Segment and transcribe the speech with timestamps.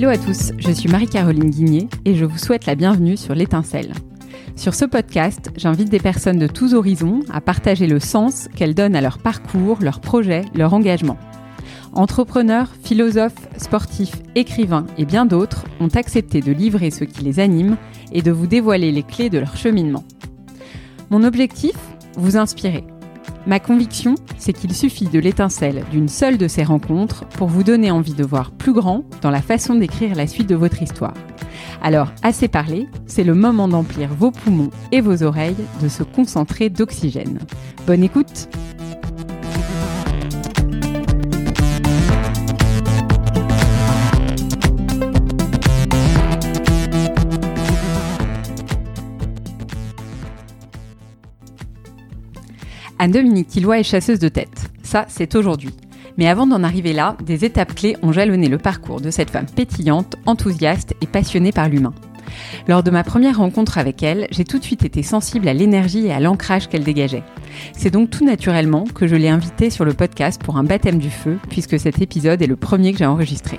[0.00, 3.92] Hello à tous, je suis Marie-Caroline Guigné et je vous souhaite la bienvenue sur l'étincelle.
[4.56, 8.96] Sur ce podcast, j'invite des personnes de tous horizons à partager le sens qu'elles donnent
[8.96, 11.18] à leur parcours, leurs projets, leur engagement.
[11.92, 17.76] Entrepreneurs, philosophes, sportifs, écrivains et bien d'autres ont accepté de livrer ce qui les anime
[18.10, 20.04] et de vous dévoiler les clés de leur cheminement.
[21.10, 21.76] Mon objectif
[22.16, 22.84] Vous inspirer.
[23.46, 27.90] Ma conviction, c'est qu'il suffit de l'étincelle d'une seule de ces rencontres pour vous donner
[27.90, 31.14] envie de voir plus grand dans la façon d'écrire la suite de votre histoire.
[31.82, 36.68] Alors, assez parlé, c'est le moment d'emplir vos poumons et vos oreilles de se concentrer
[36.68, 37.38] d'oxygène.
[37.86, 38.48] Bonne écoute
[53.02, 54.70] Anne-Dominique Tillois est chasseuse de tête.
[54.82, 55.70] Ça, c'est aujourd'hui.
[56.18, 59.46] Mais avant d'en arriver là, des étapes clés ont jalonné le parcours de cette femme
[59.46, 61.94] pétillante, enthousiaste et passionnée par l'humain.
[62.68, 66.08] Lors de ma première rencontre avec elle, j'ai tout de suite été sensible à l'énergie
[66.08, 67.22] et à l'ancrage qu'elle dégageait.
[67.72, 71.10] C'est donc tout naturellement que je l'ai invitée sur le podcast pour un baptême du
[71.10, 73.58] feu, puisque cet épisode est le premier que j'ai enregistré.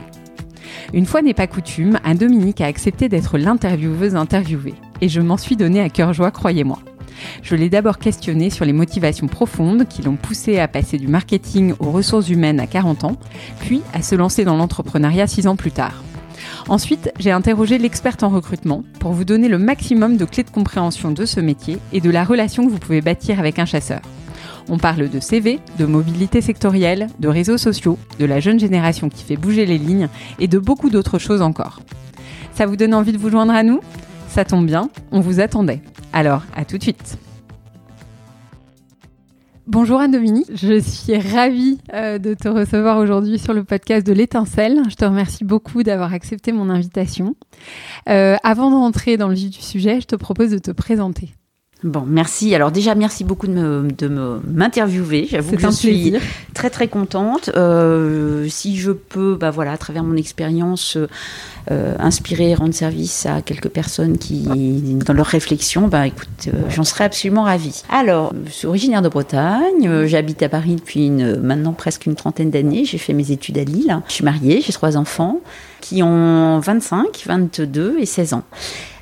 [0.94, 4.75] Une fois n'est pas coutume, Anne-Dominique a accepté d'être l'intervieweuse interviewée.
[5.01, 6.77] Et je m'en suis donné à cœur joie, croyez-moi.
[7.44, 11.73] Je l'ai d'abord questionné sur les motivations profondes qui l'ont poussé à passer du marketing
[11.80, 13.17] aux ressources humaines à 40 ans,
[13.59, 16.03] puis à se lancer dans l'entrepreneuriat 6 ans plus tard.
[16.67, 21.11] Ensuite, j'ai interrogé l'experte en recrutement pour vous donner le maximum de clés de compréhension
[21.11, 24.02] de ce métier et de la relation que vous pouvez bâtir avec un chasseur.
[24.69, 29.23] On parle de CV, de mobilité sectorielle, de réseaux sociaux, de la jeune génération qui
[29.23, 30.08] fait bouger les lignes
[30.39, 31.81] et de beaucoup d'autres choses encore.
[32.53, 33.81] Ça vous donne envie de vous joindre à nous?
[34.31, 35.81] Ça tombe bien, on vous attendait.
[36.13, 37.17] Alors, à tout de suite.
[39.67, 44.83] Bonjour Anne-Dominique, je suis ravie euh, de te recevoir aujourd'hui sur le podcast de l'étincelle.
[44.89, 47.35] Je te remercie beaucoup d'avoir accepté mon invitation.
[48.07, 51.33] Euh, avant d'entrer dans le vif du sujet, je te propose de te présenter.
[51.84, 52.53] Bon, merci.
[52.53, 55.28] Alors déjà, merci beaucoup de, me, de m'interviewer.
[55.30, 56.14] J'avoue que je suis
[56.53, 57.50] très très contente.
[57.56, 60.97] Euh, si je peux, bah voilà, à travers mon expérience,
[61.69, 64.44] euh, inspirer, rendre service à quelques personnes qui,
[65.06, 67.84] dans leur réflexion, bah écoute, euh, j'en serais absolument ravie.
[67.90, 69.88] Alors, je suis originaire de Bretagne.
[69.88, 72.84] Euh, j'habite à Paris depuis une, maintenant presque une trentaine d'années.
[72.86, 74.02] J'ai fait mes études à Lille.
[74.08, 75.40] Je suis mariée, j'ai trois enfants
[75.81, 78.44] qui ont 25, 22 et 16 ans.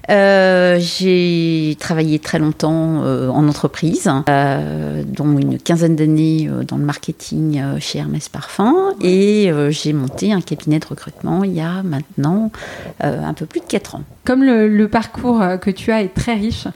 [0.09, 6.83] Euh, j'ai travaillé très longtemps euh, en entreprise, euh, dont une quinzaine d'années dans le
[6.83, 12.51] marketing chez Hermès Parfum, et j'ai monté un cabinet de recrutement il y a maintenant
[12.99, 14.03] un peu plus de 4 ans.
[14.25, 16.67] Comme le, parcours que tu as est très riche,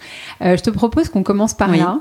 [0.41, 1.99] je te propose qu'on commence par là.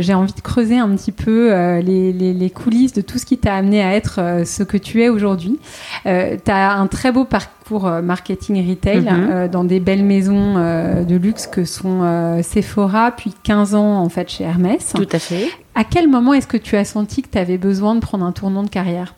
[0.00, 1.50] j'ai envie de creuser un petit peu
[1.80, 5.08] les, les, coulisses de tout ce qui t'a amené à être ce que tu es
[5.08, 5.58] aujourd'hui.
[6.04, 6.10] tu
[6.50, 9.08] as un très beau parcours pour euh, marketing retail mhm.
[9.08, 14.08] euh, dans des belles maisons euh, de luxe que sont Sephora, puis 15 ans en
[14.08, 14.92] fait chez Hermès.
[14.94, 15.48] Tout à fait.
[15.74, 18.32] À quel moment est-ce que tu as senti que tu avais besoin de prendre un
[18.32, 19.14] tournant de carrière?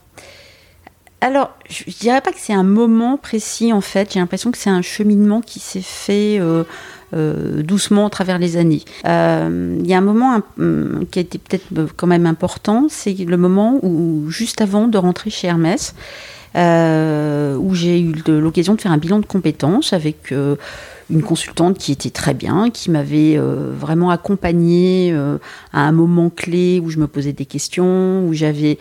[1.20, 4.12] Alors, je, ne dirais pas que c'est un moment précis en fait.
[4.12, 6.40] J'ai l'impression que c'est un cheminement qui s'est fait
[7.12, 8.82] doucement à travers les années.
[9.04, 10.42] Il y a un moment
[11.10, 11.64] qui a été peut-être
[11.96, 15.94] quand même important, c'est le moment où juste avant de rentrer chez Hermès,
[16.56, 20.56] euh, où j'ai eu l'occasion de faire un bilan de compétences avec euh,
[21.10, 25.14] une consultante qui était très bien, qui m'avait euh, vraiment accompagnée
[25.72, 28.78] à un moment clé où je me posais des questions, où j'avais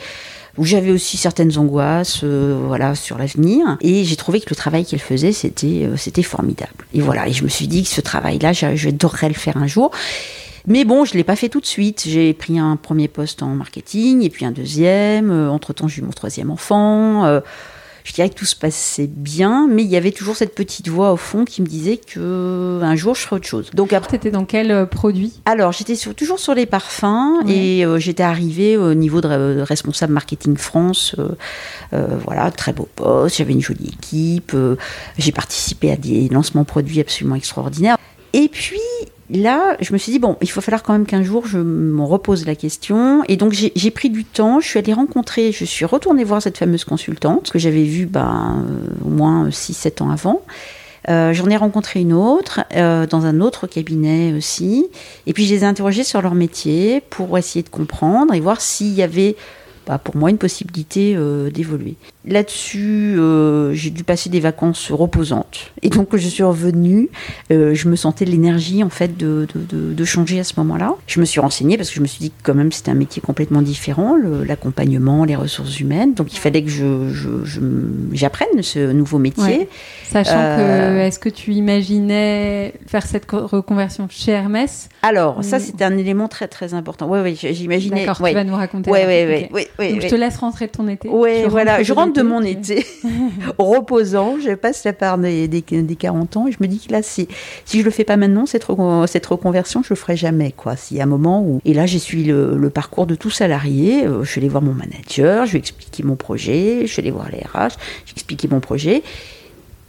[0.60, 3.78] où j'avais aussi certaines angoisses voilà sur l'avenir.
[3.82, 6.86] Et j'ai trouvé que le travail qu'elle faisait c'était c'était formidable.
[6.94, 7.28] Et voilà.
[7.28, 9.92] Et je me suis dit que ce travail là j'adorerais le faire un jour
[10.66, 12.04] mais bon, je ne l'ai pas fait tout de suite.
[12.08, 15.30] J'ai pris un premier poste en marketing et puis un deuxième.
[15.30, 17.26] Euh, entre-temps, j'ai eu mon troisième enfant.
[17.26, 17.42] Euh,
[18.06, 21.14] je dirais que tout se passait bien, mais il y avait toujours cette petite voix
[21.14, 23.72] au fond qui me disait que un jour je ferais autre chose.
[23.74, 25.42] Donc après, étais dans quel euh, produit?
[25.46, 31.16] Alors j'étais toujours sur les parfums et j'étais arrivée au niveau de, responsable marketing France.
[31.92, 33.38] voilà, très beau poste.
[33.38, 34.54] J'avais une jolie équipe.
[35.18, 37.98] j'ai participé à des lancements produits absolument extraordinaires.
[38.34, 38.82] Et puis
[39.40, 42.06] là, je me suis dit, bon, il faut falloir quand même qu'un jour je m'en
[42.06, 43.24] repose la question.
[43.28, 46.58] Et donc, j'ai pris du temps, je suis allée rencontrer, je suis retournée voir cette
[46.58, 48.66] fameuse consultante que j'avais vue ben,
[49.04, 50.42] au moins 6-7 ans avant.
[51.10, 54.88] Euh, J'en ai rencontré une autre euh, dans un autre cabinet aussi.
[55.28, 58.62] Et puis, je les ai interrogées sur leur métier pour essayer de comprendre et voir
[58.62, 59.36] s'il y avait
[59.88, 61.18] bah, pour moi une possibilité
[61.52, 61.96] d'évoluer.
[62.26, 63.18] Là-dessus,
[63.74, 65.72] j'ai dû passer des vacances reposantes.
[65.82, 67.10] Et donc, je suis revenue.
[67.50, 70.96] je me sentais l'énergie, en fait, de, de, changer à ce moment-là.
[71.08, 72.96] Je me suis renseignée parce que je me suis dit que, quand même, c'était un
[72.96, 74.16] métier complètement différent,
[74.46, 76.14] l'accompagnement, les ressources humaines.
[76.14, 76.72] Donc, il fallait que
[78.14, 79.70] j'apprenne je, ce nouveau métier.
[80.06, 84.90] Sachant que, est-ce que tu imaginais faire cette reconversion chez Hermès?
[85.02, 87.08] Alors, ça, c'était un élément très, très important.
[87.10, 88.06] Oui, oui, j'imaginais.
[88.06, 88.92] D'accord, tu vas nous raconter.
[88.92, 89.92] Oui, oui, oui, oui.
[89.94, 91.10] Donc, je te laisse rentrer de ton été.
[91.10, 91.84] Oui, voilà.
[91.84, 92.86] Je rentre de mon été,
[93.58, 94.38] reposant.
[94.40, 97.28] Je passe la part des, des, 40 ans et je me dis que là, si,
[97.66, 98.66] si je le fais pas maintenant, cette,
[99.08, 100.76] cette reconversion, je le ferai jamais, quoi.
[100.76, 101.62] S'il y a un moment où.
[101.66, 104.06] Et là, j'ai suivi le, parcours de tout salarié.
[104.06, 107.02] Euh, je suis allée voir mon manager, je lui ai expliqué mon projet, je suis
[107.02, 109.04] allée voir les RH, j'ai expliqué mon projet.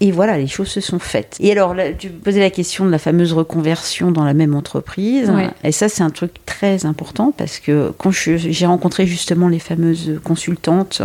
[0.05, 1.39] Et voilà, les choses se sont faites.
[1.41, 5.33] Et alors, tu posais la question de la fameuse reconversion dans la même entreprise.
[5.65, 10.21] Et ça, c'est un truc très important parce que quand j'ai rencontré justement les fameuses
[10.23, 11.01] consultantes,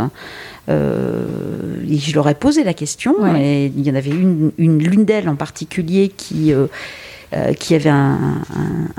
[0.67, 1.23] euh,
[1.89, 3.15] je leur ai posé la question.
[3.37, 6.51] Et il y en avait une, l'une d'elles en particulier qui.
[6.51, 6.67] Euh,
[7.31, 8.41] euh, qui avait un,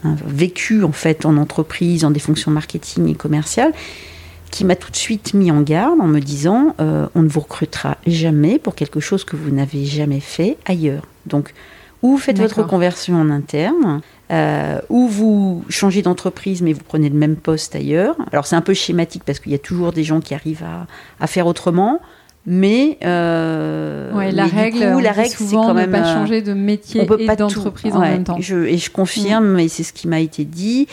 [0.04, 3.72] un, vécu en fait en entreprise, en des fonctions marketing et commerciales,
[4.50, 7.40] qui m'a tout de suite mis en garde en me disant euh, on ne vous
[7.40, 11.04] recrutera jamais pour quelque chose que vous n'avez jamais fait ailleurs.
[11.26, 11.54] Donc,
[12.02, 14.00] ou vous faites votre conversion en interne,
[14.30, 18.16] euh, ou vous changez d'entreprise mais vous prenez le même poste ailleurs.
[18.32, 20.64] Alors c'est un peu schématique parce qu'il y a toujours des gens qui arrivent
[21.20, 22.00] à, faire autrement.
[22.46, 27.94] Mais, euh, la, règle, la règle, c'est quand même pas changer de métier et d'entreprise
[27.94, 28.38] en même temps.
[28.38, 29.58] et je confirme, mm.
[29.60, 30.88] et c'est ce qui m'a été dit.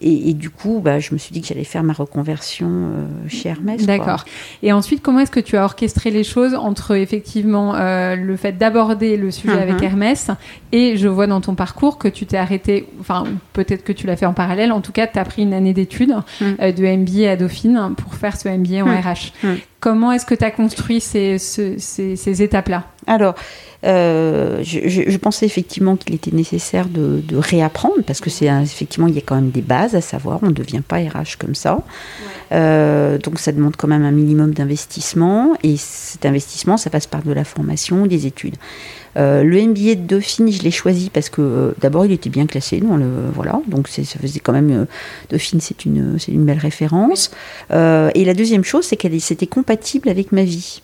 [0.00, 3.48] Et, du coup, bah, je me suis dit que j'allais faire ma reconversion euh, chez
[3.48, 3.84] Hermès.
[3.86, 4.24] D'accord.
[4.62, 8.52] Et ensuite, comment est-ce que tu as orchestré les choses entre effectivement euh, le fait
[8.52, 9.84] d'aborder le sujet avec mhm.
[9.84, 10.30] Hermès
[10.72, 14.16] et je vois dans ton parcours que tu t'es arrêté, enfin peut-être que tu l'as
[14.16, 16.56] fait en parallèle, en tout cas tu as pris une année d'études mhm.
[16.60, 19.32] euh, de MBA à Dauphine pour faire ce MBA en RH.
[19.80, 22.84] Comment est-ce que tu as construit ces, ces, ces étapes-là?
[23.06, 23.34] Alors,
[23.84, 29.18] euh, je, pensais effectivement qu'il était nécessaire de, réapprendre parce que c'est effectivement il y
[29.18, 30.40] a quand même des bases à savoir.
[30.42, 31.78] On ne devient pas RH comme ça.
[32.52, 37.22] Euh, donc ça demande quand même un minimum d'investissement et cet investissement ça passe par
[37.22, 38.56] de la formation, des études.
[39.16, 42.78] Euh, le MBA de Dauphine, je l'ai choisi parce que d'abord il était bien classé,
[42.80, 44.86] le, voilà, donc ça faisait quand même
[45.30, 47.30] Dauphine, c'est une, belle référence.
[47.70, 50.82] et la deuxième chose, c'est qu'elle c'était compatible avec ma vie.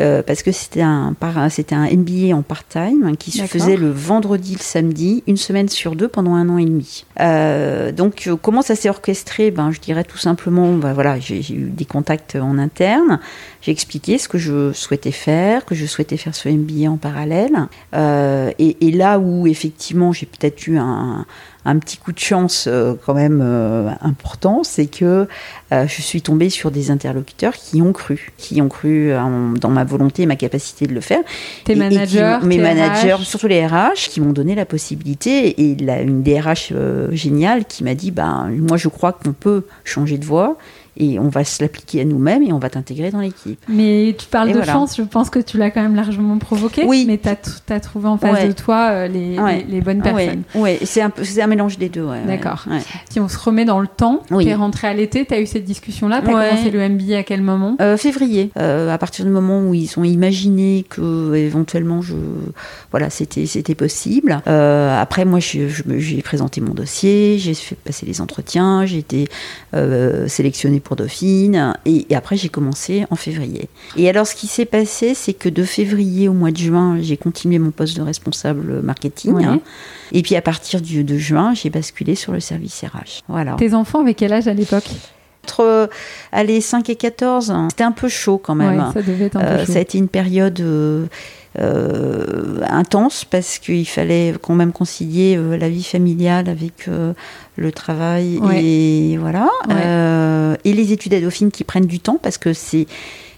[0.00, 1.16] Euh, parce que c'était un,
[1.50, 5.96] c'était un MBA en part-time qui se faisait le vendredi, le samedi, une semaine sur
[5.96, 7.04] deux pendant un an et demi.
[7.20, 9.50] Euh, donc, euh, comment ça s'est orchestré?
[9.50, 13.18] Ben, Je dirais tout simplement, ben, voilà, j'ai, eu des contacts en interne,
[13.60, 17.68] j'ai expliqué ce que je souhaitais faire, que je souhaitais faire ce MBA en parallèle.
[17.94, 21.26] et, et, là où, effectivement, j'ai peut-être eu un
[21.68, 25.28] un petit coup de chance euh, quand même euh, important, c'est que
[25.72, 29.12] euh, je suis tombée sur des interlocuteurs qui ont cru, qui ont cru
[29.60, 31.20] dans ma volonté et ma capacité de le faire.
[31.64, 36.72] Tes managers, mes managers, surtout les RH, qui m'ont donné la possibilité et une DRH
[37.10, 40.56] géniale qui m'a dit, ben moi je crois qu'on peut changer de voie
[40.98, 43.60] et on va se l'appliquer à nous-mêmes et on va t'intégrer dans l'équipe.
[43.68, 46.84] Mais tu parles de chance, je pense que tu l'as quand même largement provoqué.
[46.84, 47.04] Oui.
[47.06, 49.36] Mais tu as, trouvé en face de toi euh, les,
[49.68, 50.42] les, bonnes personnes.
[50.56, 52.06] Oui, c'est un, un, mélange des deux.
[52.26, 52.66] D'accord.
[53.08, 55.46] Si on se remet dans le temps, tu es rentré à l'été, tu as eu
[55.46, 57.76] cette discussion-là, tu as commencé le MBA à quel moment?
[57.80, 58.50] Euh, Février.
[58.58, 62.14] Euh, à partir du moment où ils ont imaginé que éventuellement je,
[62.90, 64.40] voilà, c'était c'était possible.
[64.46, 69.28] après, moi, j'ai présenté mon dossier, j'ai fait passer les entretiens, j'ai été
[70.26, 71.74] sélectionnée pour Dauphine.
[71.84, 73.68] Et, après, j'ai commencé en février.
[73.96, 77.16] Et alors, ce qui s'est passé, c'est que de février au mois de juin, j'ai
[77.16, 79.44] continué mon poste de responsable marketing.
[79.44, 79.60] Hein.
[80.12, 83.22] Et puis, à partir du, de juin, j'ai basculé sur le service RH.
[83.28, 83.54] Voilà.
[83.54, 84.88] Tes enfants, avec quel âge à l'époque?
[85.48, 85.88] Entre
[86.32, 88.90] allez, 5 et 14, c'était un peu chaud quand même.
[88.92, 91.06] ça devait être un peu euh, Ça a été une période euh,
[91.58, 97.14] euh, intense parce qu'il fallait quand même concilier euh, la vie familiale avec euh,
[97.56, 99.48] le travail et voilà
[100.64, 102.86] et les études à Dauphine qui prennent du temps parce que c'est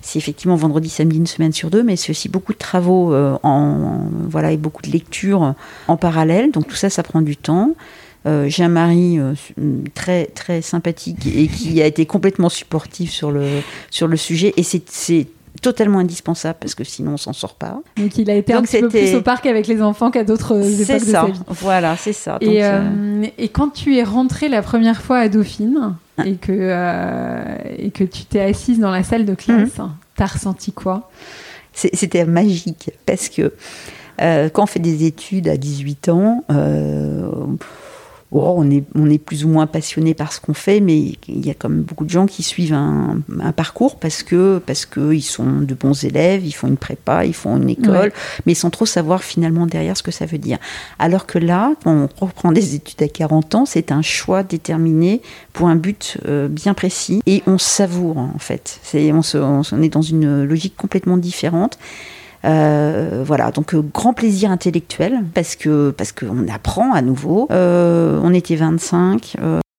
[0.02, 4.00] c'est effectivement vendredi, samedi, une semaine sur deux, mais c'est aussi beaucoup de travaux en,
[4.30, 5.54] voilà, et beaucoup de lectures
[5.88, 6.52] en parallèle.
[6.52, 7.74] Donc tout ça, ça prend du temps.
[8.24, 9.18] J'ai un mari
[9.94, 13.46] très très sympathique et qui a été complètement supportif sur le
[13.90, 14.52] sur le sujet.
[14.56, 15.26] Et c'est
[15.60, 17.80] totalement indispensable parce que sinon on s'en sort pas.
[17.96, 20.56] Donc il a été un petit peu plus au parc avec les enfants qu'à d'autres
[20.80, 20.98] époques ça.
[20.98, 21.40] de sa vie.
[21.48, 22.38] Voilà, c'est ça.
[22.40, 26.26] et, euh, euh, et, quand tu es rentrée la première fois à Dauphine ah.
[26.26, 27.42] et, que, euh,
[27.78, 29.90] et que tu t'es assise dans la salle de classe, mhm.
[30.16, 31.10] t'as ressenti quoi?
[31.72, 33.52] C'était magique parce que
[34.18, 36.44] quand on fait des études à 18 ans,
[38.32, 41.46] oh, on, est, on est plus ou moins passionné par ce qu'on fait, mais il
[41.46, 43.22] y a quand même beaucoup de gens qui suivent un,
[43.56, 47.56] parcours parce que parce qu'ils sont de bons élèves, ils font une prépa, ils font
[47.56, 48.12] une école,
[48.46, 50.58] mais sans trop savoir finalement derrière ce que ça veut dire.
[50.98, 55.20] Alors que là, quand on reprend des études à 40 ans, c'est un choix déterminé
[55.52, 58.78] pour un but euh, bien précis et on savoure en fait.
[58.82, 61.78] C'est, on, on est dans une logique complètement différente.
[62.44, 67.48] Euh, voilà, donc euh, grand plaisir intellectuel parce que parce qu'on apprend à nouveau.
[67.50, 69.36] Euh, on était 25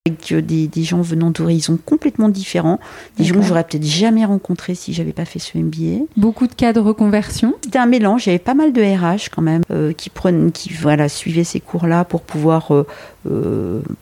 [0.08, 2.80] avec des, des, gens venant d'horizons complètement différents,
[3.18, 6.06] des gens que j'aurais peut-être jamais rencontrés si j'avais pas fait ce MBA.
[6.18, 7.54] Beaucoup de cas de reconversion.
[7.64, 8.26] C'était un mélange.
[8.26, 9.62] Il y avait pas mal de RH quand même
[9.96, 12.72] qui prenaient, qui voilà suivaient ces cours-là pour pouvoir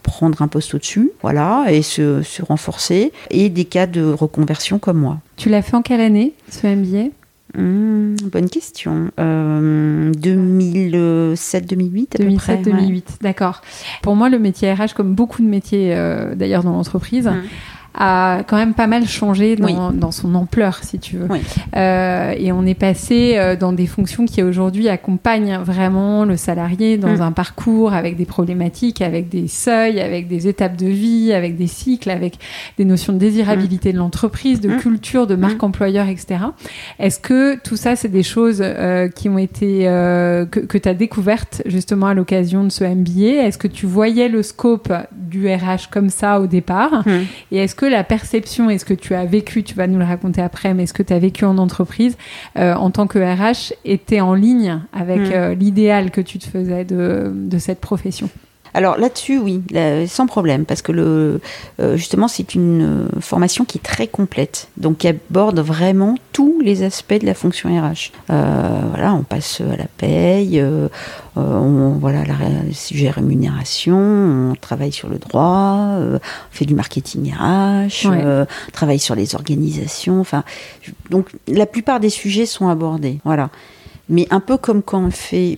[0.04, 5.00] prendre un poste au-dessus, voilà, et se, se renforcer, et des cas de reconversion comme
[5.00, 5.18] moi.
[5.36, 7.10] Tu l'as fait en quelle année ce MBA
[7.58, 9.10] Hmm, bonne question.
[9.18, 13.62] 2007-2008 2007-2008, d'accord.
[14.02, 17.42] Pour moi, le métier RH, comme beaucoup de métiers euh, d'ailleurs dans l'entreprise, hmm
[17.94, 21.28] a quand même pas mal changé dans, dans son ampleur, si tu veux.
[21.76, 26.98] Euh, et on est passé euh, dans des fonctions qui aujourd'hui accompagnent vraiment le salarié
[26.98, 27.22] dans mm.
[27.22, 31.68] un parcours avec des problématiques, avec des seuils, avec des étapes de vie, avec des
[31.68, 32.36] cycles, avec
[32.78, 33.94] des notions de désirabilité mm.
[33.94, 34.78] de l'entreprise, de mm.
[34.78, 36.40] culture, de marque employeur, etc.
[37.00, 40.88] Est-ce que tout ça, c'est des choses euh, qui ont été euh, que, que tu
[40.88, 45.48] as découvertes justement à l'occasion de ce MBA Est-ce que tu voyais le scope du
[45.48, 47.04] RH comme ça au départ?
[47.52, 50.04] Et est-ce que la perception et ce que tu as vécu, tu vas nous le
[50.04, 52.18] raconter après, mais ce que tu as vécu en entreprise
[52.58, 55.32] euh, en tant que RH était en ligne avec mm.
[55.34, 58.30] euh, l'idéal que tu te faisais de, de cette profession
[58.74, 59.62] alors là-dessus, oui,
[60.08, 61.42] sans problème, parce que le,
[61.80, 66.84] euh, justement, c'est une formation qui est très complète, donc qui aborde vraiment tous les
[66.84, 68.12] aspects de la fonction RH.
[68.30, 70.88] Euh, voilà, on passe à la paye, euh,
[71.36, 72.36] on, voilà, la,
[72.74, 73.98] sujet rémunération,
[74.52, 76.20] on travaille sur le droit, on
[76.52, 80.20] fait du marketing RH, on travaille sur les organisations.
[80.20, 80.44] Enfin,
[81.10, 83.20] donc la plupart des sujets sont abordés.
[83.26, 83.50] Voilà,
[84.10, 85.58] mais un peu comme quand on fait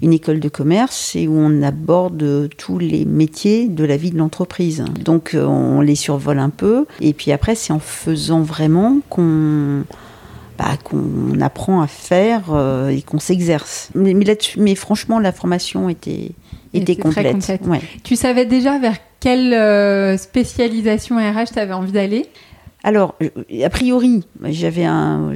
[0.00, 4.18] une école de commerce, c'est où on aborde tous les métiers de la vie de
[4.18, 4.84] l'entreprise.
[5.04, 9.84] Donc euh, on les survole un peu, et puis après c'est en faisant vraiment qu'on
[10.58, 13.90] bah, qu'on apprend à faire euh, et qu'on s'exerce.
[13.94, 14.12] Mais,
[14.56, 16.32] mais, franchement, la formation était,
[16.74, 17.52] était, complète.
[18.02, 22.26] Tu savais déjà vers quelle euh, spécialisation RH tu avais envie d'aller?
[22.84, 23.16] Alors,
[23.64, 25.32] a priori, j'avais un.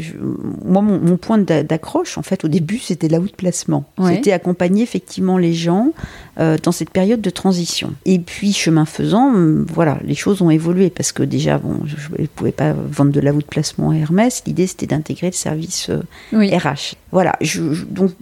[0.64, 3.84] moi, mon, point d'accroche, en fait, au début, c'était l'outplacement.
[3.96, 4.14] placement.
[4.14, 5.90] C'était accompagner effectivement les gens
[6.38, 7.94] euh, dans cette période de transition.
[8.04, 9.32] Et puis, chemin faisant,
[9.68, 13.20] voilà, les choses ont évolué parce que déjà, bon, je ne pouvais pas vendre de
[13.20, 14.44] l'out placement à Hermès.
[14.46, 15.94] L'idée, c'était d'intégrer le service RH.
[16.34, 17.34] Euh, voilà.
[17.40, 18.12] Je, donc,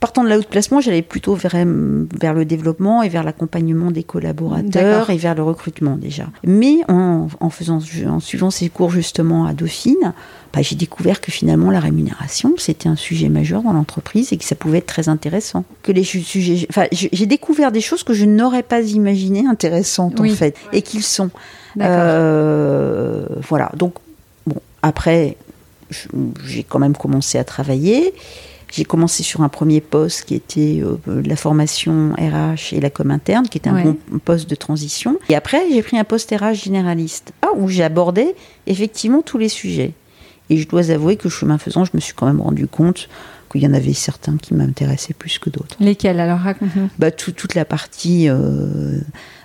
[0.00, 4.02] partant de la haute placement, j'allais plutôt vers, vers le développement et vers l'accompagnement des
[4.02, 6.26] collaborateurs et vers le recrutement déjà.
[6.44, 10.12] Mais en, faisant, en suivant ces cours justement à Dauphine,
[10.52, 14.44] bah, j'ai découvert que finalement la rémunération c'était un sujet majeur dans l'entreprise et que
[14.44, 15.64] ça pouvait être très intéressant.
[15.82, 20.28] Que les sujets, enfin, j'ai découvert des choses que je n'aurais pas imaginées intéressantes en
[20.28, 21.30] fait et qu'ils sont.
[21.80, 23.70] Euh, voilà.
[23.76, 23.94] Donc
[24.46, 25.36] bon, après,
[26.44, 28.12] j'ai quand même commencé à travailler.
[28.72, 33.10] J'ai commencé sur un premier poste qui était euh, la formation RH et la com
[33.10, 35.18] interne, qui était un bon poste de transition.
[35.28, 38.34] Et après, j'ai pris un poste RH généraliste, ah, où j'ai abordé
[38.66, 39.92] effectivement tous les sujets.
[40.48, 43.08] Et je dois avouer que chemin faisant, je me suis quand même rendu compte
[43.50, 45.76] qu'il y en avait certains qui m'intéressaient plus que d'autres.
[45.78, 46.18] Lesquels?
[46.18, 46.88] Alors raconte-nous.
[46.98, 49.00] Bah, toute la partie euh, euh,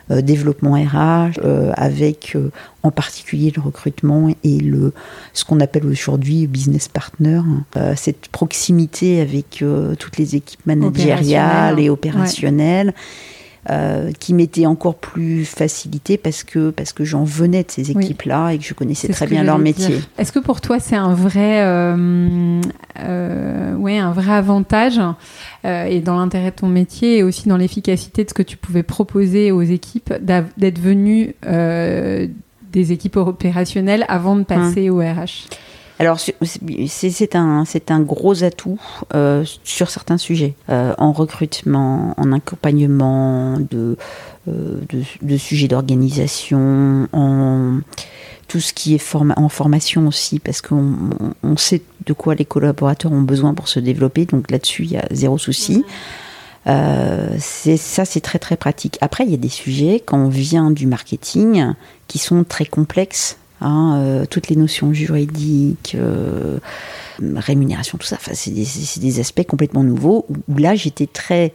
[0.10, 2.52] développement RH, euh, avec euh,
[2.84, 4.94] en particulier le recrutement et le,
[5.34, 7.42] ce qu'on appelle aujourd'hui business partner,
[7.76, 7.96] hein.
[7.96, 9.64] cette proximité avec
[10.00, 12.94] toutes les équipes managériales et opérationnelles.
[14.20, 18.60] Qui m'était encore plus facilité parce que, parce que j'en venais de ces équipes-là et
[18.60, 20.00] que je connaissais très bien leur métier.
[20.18, 21.62] Est-ce que pour toi c'est un vrai,
[23.78, 25.02] ouais, un vrai avantage
[25.66, 28.58] euh, et dans l'intérêt de ton métier et aussi dans l'efficacité de ce que tu
[28.58, 32.28] pouvais proposer aux équipes d'être venu euh,
[32.72, 35.48] des équipes opérationnelles avant de passer au RH
[36.00, 38.80] alors c'est un, un gros atout
[39.14, 43.98] euh, sur certains sujets, en recrutement, en accompagnement de,
[44.48, 47.80] de, de sujets d'organisation, en
[48.48, 50.94] tout ce qui est en formation aussi, parce qu'on
[51.44, 54.98] on sait de quoi les collaborateurs ont besoin pour se développer, donc là-dessus, il y
[54.98, 55.84] a zéro souci.
[56.68, 58.98] Euh, c'est ça, c'est très très pratique.
[59.02, 61.74] Après, il y a des sujets quand on vient du marketing
[62.08, 63.38] qui sont très complexes.
[63.60, 66.60] Hein, euh, toutes les notions juridiques, euh,
[67.36, 68.18] rémunération, tout ça.
[68.20, 68.68] Enfin, c'est des,
[69.00, 70.28] des, aspects complètement nouveaux.
[70.48, 71.54] Où là, j'étais très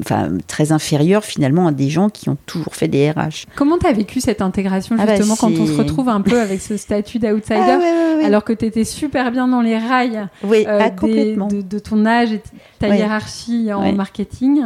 [0.00, 3.46] enfin, très inférieur finalement à des gens qui ont toujours fait des RH.
[3.56, 6.40] Comment tu as vécu cette intégration Ah bah, justement quand on se retrouve un peu
[6.40, 8.24] avec ce statut d'outsider Ah, ouais, ouais, ouais.
[8.24, 11.78] alors que tu étais super bien dans les rails oui, euh, ah, des- de, de
[11.78, 12.42] ton âge et
[12.78, 14.62] ta hiérarchie en marketing.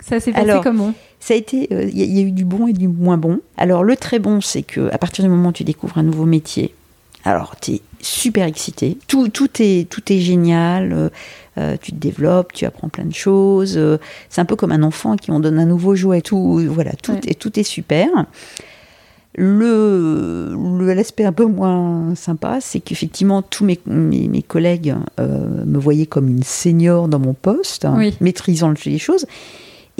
[0.00, 0.92] Ça s'est passé comment?
[1.22, 2.88] Ça a été, euh, il y, a- il y a eu du bon et du
[2.88, 3.40] moins bon.
[3.58, 6.24] Alors le très bon, c'est que à partir du moment où tu découvres un nouveau
[6.24, 6.74] métier,
[7.24, 8.96] alors tu es super excité.
[9.06, 10.92] Tout, tout est, tout est génial.
[10.94, 11.08] euh,
[11.58, 13.74] euh, tu te développes, tu apprends plein de choses.
[13.76, 13.98] euh,
[14.30, 16.22] c'est un peu comme un enfant qui on donne un nouveau jouet.
[16.22, 17.20] Tout, voilà, tout, Ouais.
[17.26, 18.08] est, tout est super.
[19.36, 20.54] Le
[20.94, 26.28] l'aspect un peu moins sympa, c'est qu'effectivement tous mes, mes, mes collègues me voyaient comme
[26.28, 28.14] une senior dans mon poste, hein, Oui.
[28.20, 29.26] maîtrisant les choses.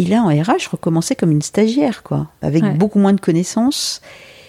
[0.01, 2.71] Et là, en RH, je recommençais comme une stagiaire, quoi, avec Ouais.
[2.71, 4.01] beaucoup moins de connaissances.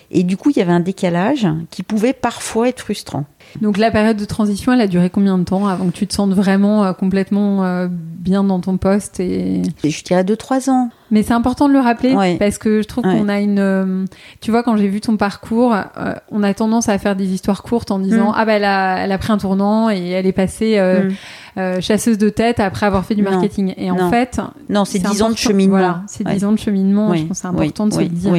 [0.09, 3.25] Et du coup, il y avait un décalage qui pouvait parfois être frustrant.
[3.61, 6.13] Donc la période de transition, elle a duré combien de temps avant que tu te
[6.13, 9.61] sentes vraiment euh, complètement euh, bien dans ton poste et...
[9.83, 10.89] Je dirais 2-3 ans.
[11.13, 12.37] Mais c'est important de le rappeler Ouais.
[12.37, 13.17] parce que je trouve Ouais.
[13.19, 13.59] qu'on a une.
[13.59, 14.05] euh,
[14.39, 17.63] tu vois, quand j'ai vu ton parcours, euh, on a tendance à faire des histoires
[17.63, 18.33] courtes en disant Mm.
[18.37, 21.09] ah bah elle a, elle a pris un tournant et elle est passée euh,
[21.57, 21.81] Mm.
[21.81, 23.31] chasseuse de tête après avoir fait du Non.
[23.31, 23.73] marketing.
[23.75, 24.09] Et en Non.
[24.09, 25.71] fait, Non, c'est 10 ans de cheminement.
[25.77, 26.33] Voilà, c'est Ouais.
[26.35, 27.09] 10 ans de cheminement.
[27.09, 28.33] Oui, Je pense que c'est important de se le dire.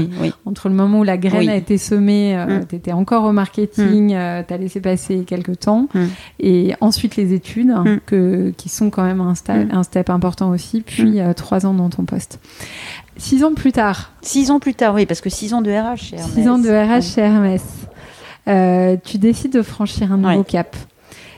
[0.47, 2.66] Entre le moment où la graine a été semée, euh, Mm.
[2.68, 5.88] tu étais encore au marketing, euh, tu as laissé passer quelques temps.
[5.94, 6.04] Mm.
[6.40, 8.00] Et ensuite les études, Mm.
[8.06, 9.75] que, qui sont quand même un, sta- Mm.
[9.75, 10.80] un step important aussi.
[10.82, 12.38] Puis euh, trois ans dans ton poste.
[13.16, 15.96] Six ans plus tard, 6 ans plus tard, oui, parce que 6 ans de RH
[15.99, 16.34] chez Hermès.
[16.34, 17.00] 6 ans de RH Ouais.
[17.02, 17.62] chez Hermès,
[18.49, 20.44] euh, tu décides de franchir un nouveau Ouais.
[20.44, 20.75] cap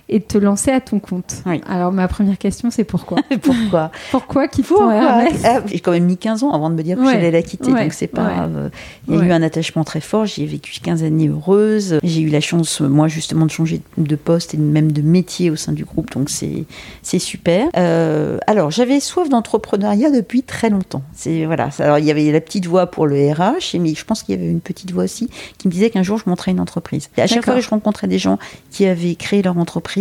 [0.08, 1.36] et de te lancer à ton compte.
[1.46, 1.60] Oui.
[1.68, 6.16] Alors ma première question c'est pourquoi Pourquoi Pourquoi quitter Hermès Ah, J'ai quand même mis
[6.18, 7.12] 15 ans avant de me dire que Ouais.
[7.14, 7.82] j'allais la quitter, Ouais.
[7.84, 8.22] donc c'est pas.
[8.24, 8.32] Ouais.
[8.56, 8.68] euh,
[9.08, 10.26] il y a eu un attachement très fort.
[10.26, 11.98] J'y ai vécu 15 années heureuses.
[12.02, 15.56] J'ai eu la chance, moi, justement, de changer de poste et même de métier au
[15.56, 16.64] sein du groupe, donc c'est
[17.02, 17.68] c'est super.
[17.76, 21.02] Euh, alors, j'avais soif d'entrepreneuriat depuis très longtemps.
[21.14, 21.70] C'est voilà.
[21.78, 24.38] Alors, il y avait la petite voix pour le RH, mais je pense qu'il y
[24.38, 27.10] avait une petite voix aussi qui me disait qu'un jour je monterais une entreprise.
[27.16, 28.38] Et à chaque fois que je rencontrais des gens
[28.70, 29.93] qui avaient créé leur entreprise,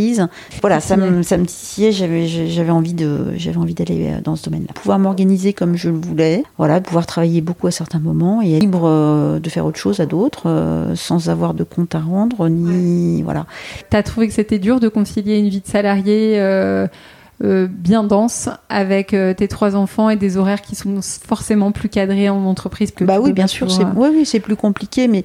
[0.62, 1.92] voilà, ça me, ça me titillait.
[1.92, 4.74] J'avais, j'avais envie de, j'avais envie d'aller euh, dans ce domaine-là.
[4.74, 8.62] Pouvoir m'organiser comme je le voulais, voilà, pouvoir travailler beaucoup à certains moments et être
[8.62, 12.50] libre euh, de faire autre chose à d'autres, euh, sans avoir de compte à rendre
[12.50, 13.46] ni, voilà.
[13.90, 16.88] T'as trouvé que c'était dur de concilier une vie de salarié euh,
[17.44, 21.90] euh, bien dense avec euh, tes trois enfants et des horaires qui sont forcément plus
[21.90, 24.56] cadrés en entreprise que Bah tu oui, bien sûr, c'est, euh, oui, oui, c'est plus
[24.56, 25.24] compliqué, mais.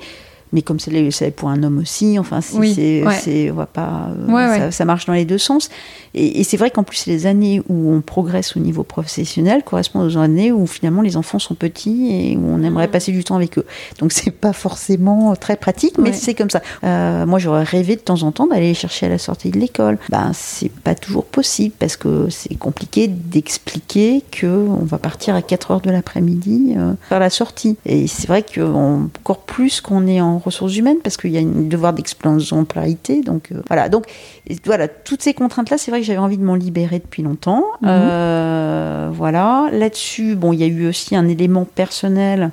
[0.53, 3.15] Mais comme c'est pour un homme aussi, enfin, c'est, Oui, c'est, ouais.
[3.21, 4.71] c'est- on va pas, euh, Ouais, ça, ouais.
[4.71, 5.69] ça marche dans les deux sens.
[6.15, 10.07] Et, et c'est vrai qu'en plus, les années où on progresse au niveau professionnel correspondent
[10.07, 12.93] aux années où finalement les enfants sont petits et où on aimerait Mhm.
[12.93, 13.67] passer du temps avec eux.
[13.99, 16.63] Donc c'est pas forcément très pratique, mais c'est comme ça.
[16.85, 19.59] Euh, moi, j'aurais rêvé de temps en temps d'aller les chercher à la sortie de
[19.59, 19.99] l'école.
[20.09, 25.43] Ben, c'est pas toujours possible parce que c'est compliqué d'expliquer que on va partir à
[25.43, 27.77] 4 heures de l'après-midi euh, faire la sortie.
[27.87, 31.41] Et c'est vrai que encore plus qu'on est en ressources humaines parce qu'il y a
[31.41, 33.23] un devoir d'exemplarité.
[33.23, 33.89] Donc euh, voilà.
[33.89, 34.07] Donc
[34.65, 37.65] voilà, toutes ces contraintes-là, c'est vrai que j'avais envie de m'en libérer depuis longtemps.
[37.83, 37.89] Mhm.
[37.89, 39.69] Euh, voilà.
[39.73, 42.51] Là-dessus, bon, il y a eu aussi un élément personnel.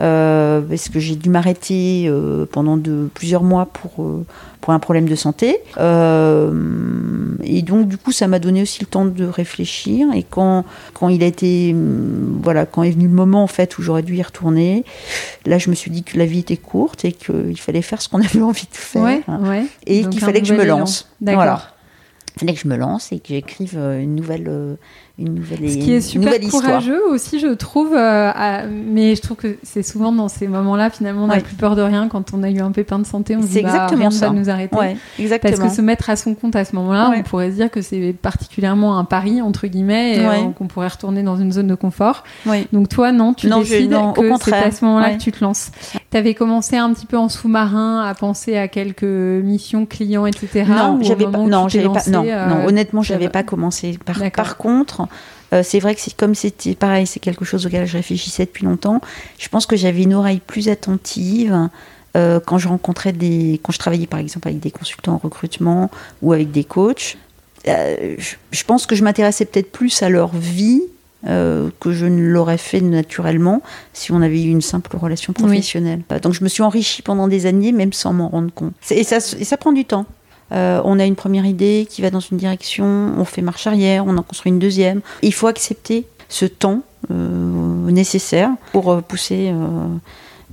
[0.00, 4.26] Euh, parce que j'ai dû m'arrêter euh, pendant de, plusieurs mois pour, euh,
[4.60, 5.58] pour un problème de santé.
[5.78, 6.52] Euh,
[7.44, 10.08] et donc, du coup, ça m'a donné aussi le temps de réfléchir.
[10.14, 13.78] Et quand, quand il a été, hum, voilà, quand est venu le moment en fait
[13.78, 14.84] où j'aurais dû y retourner,
[15.46, 18.08] là, je me suis dit que la vie était courte et qu'il fallait faire ce
[18.08, 19.02] qu'on avait envie de faire.
[19.02, 19.64] Ouais, ouais.
[19.86, 21.08] Et qu'il fallait que je me lance.
[21.20, 21.42] D'accord.
[21.42, 21.73] Voilà.
[22.36, 24.74] Fallait que je me lance et que j'écrive euh, une nouvelle, euh,
[25.20, 26.62] une nouvelle, Ce qui est super histoire.
[26.64, 27.94] courageux aussi, je trouve.
[27.94, 31.40] euh, à- mais je trouve que c'est souvent dans ces moments-là, finalement, on n'a Ouais.
[31.42, 32.08] plus peur de rien.
[32.08, 34.30] Quand on a eu un pépin de santé, on se dit bah, rien ne va
[34.30, 34.76] nous arrêter.
[34.76, 35.56] Ouais, exactement.
[35.56, 37.18] Parce que se mettre à son compte à ce moment-là, Ouais.
[37.20, 40.88] on pourrait se dire que c'est particulièrement un pari, entre guillemets, et euh, qu'on pourrait
[40.88, 42.24] retourner dans une zone de confort.
[42.72, 45.30] Donc toi, non, tu Non, je- décides non, que c'est à ce moment-là que tu
[45.30, 45.70] te lances.
[46.14, 50.64] Tu avais commencé un petit peu en sous-marin à penser à quelques missions clients, etc.
[50.68, 51.38] Non, j'avais pas.
[51.38, 52.08] Non, j'avais pas.
[52.08, 53.30] Non, euh, non, honnêtement, j'avais va.
[53.30, 53.98] pas commencé.
[54.32, 55.08] Par, contre,
[55.52, 58.64] euh, c'est vrai que c'est comme c'était pareil, c'est quelque chose auquel je réfléchissais depuis
[58.64, 59.00] longtemps.
[59.40, 61.68] Je pense que j'avais une oreille plus attentive.
[62.16, 65.90] euh, quand je rencontrais des, quand je travaillais par exemple avec des consultants en recrutement
[66.22, 67.16] ou avec des coachs,
[67.66, 70.82] je, je pense que je m'intéressais peut-être plus à leur vie
[71.26, 76.02] euh, que je ne l'aurais fait naturellement si on avait eu une simple relation professionnelle.
[76.12, 78.74] Euh, Donc je me suis enrichie pendant des années, même sans m'en rendre compte.
[78.90, 80.06] Et ça, et ça prend du temps.
[80.52, 82.84] Euh, on a une première idée qui va dans une direction,
[83.16, 85.00] on fait marche arrière, on en construit une deuxième.
[85.22, 89.52] Il faut accepter ce temps euh, nécessaire pour pousser,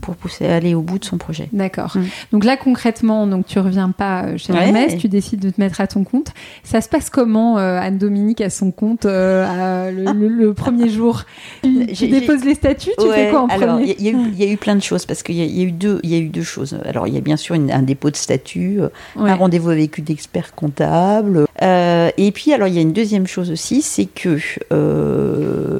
[0.02, 1.48] pour pousser, aller au bout de son projet.
[1.54, 1.96] D'accord.
[1.96, 2.06] Mm.
[2.34, 5.80] Donc là, concrètement, donc tu reviens pas euh, chez Hermès, tu décides de te mettre
[5.80, 6.32] à ton compte.
[6.64, 11.24] Ça se passe comment, euh, Anne-Dominique, à son compte euh, le, premier jour
[11.64, 14.82] Tu, déposes les statuts Tu fais quoi en premier Il y, a eu plein de
[14.82, 16.78] choses parce qu'il y, a eu deux, il y a eu deux choses.
[16.86, 18.80] Alors il y a bien sûr un dépôt de statut,
[19.16, 23.52] un rendez-vous avec une expert comptable, et puis alors il y a une deuxième chose
[23.52, 24.38] aussi, c'est que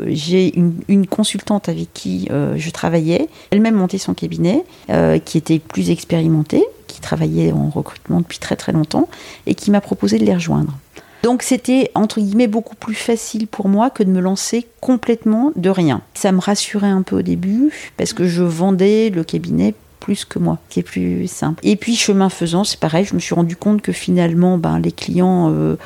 [0.08, 0.54] j'ai
[0.88, 6.64] une, consultante avec qui je travaillais, elle-même monté son cabinet, euh, qui était plus expérimenté,
[6.88, 9.10] qui travaillait en recrutement depuis très très longtemps,
[9.46, 10.78] et qui m'a proposé de les rejoindre.
[11.24, 15.70] Donc c'était entre guillemets beaucoup plus facile pour moi que de me lancer complètement de
[15.70, 16.02] rien.
[16.16, 20.38] Ça me rassurait un peu au début parce que je vendais le cabinet plus que
[20.40, 21.62] moi, qui est plus simple.
[21.64, 24.92] Et puis chemin faisant, c'est pareil, je me suis rendu compte que finalement, ben, les
[24.92, 25.78] clients euh,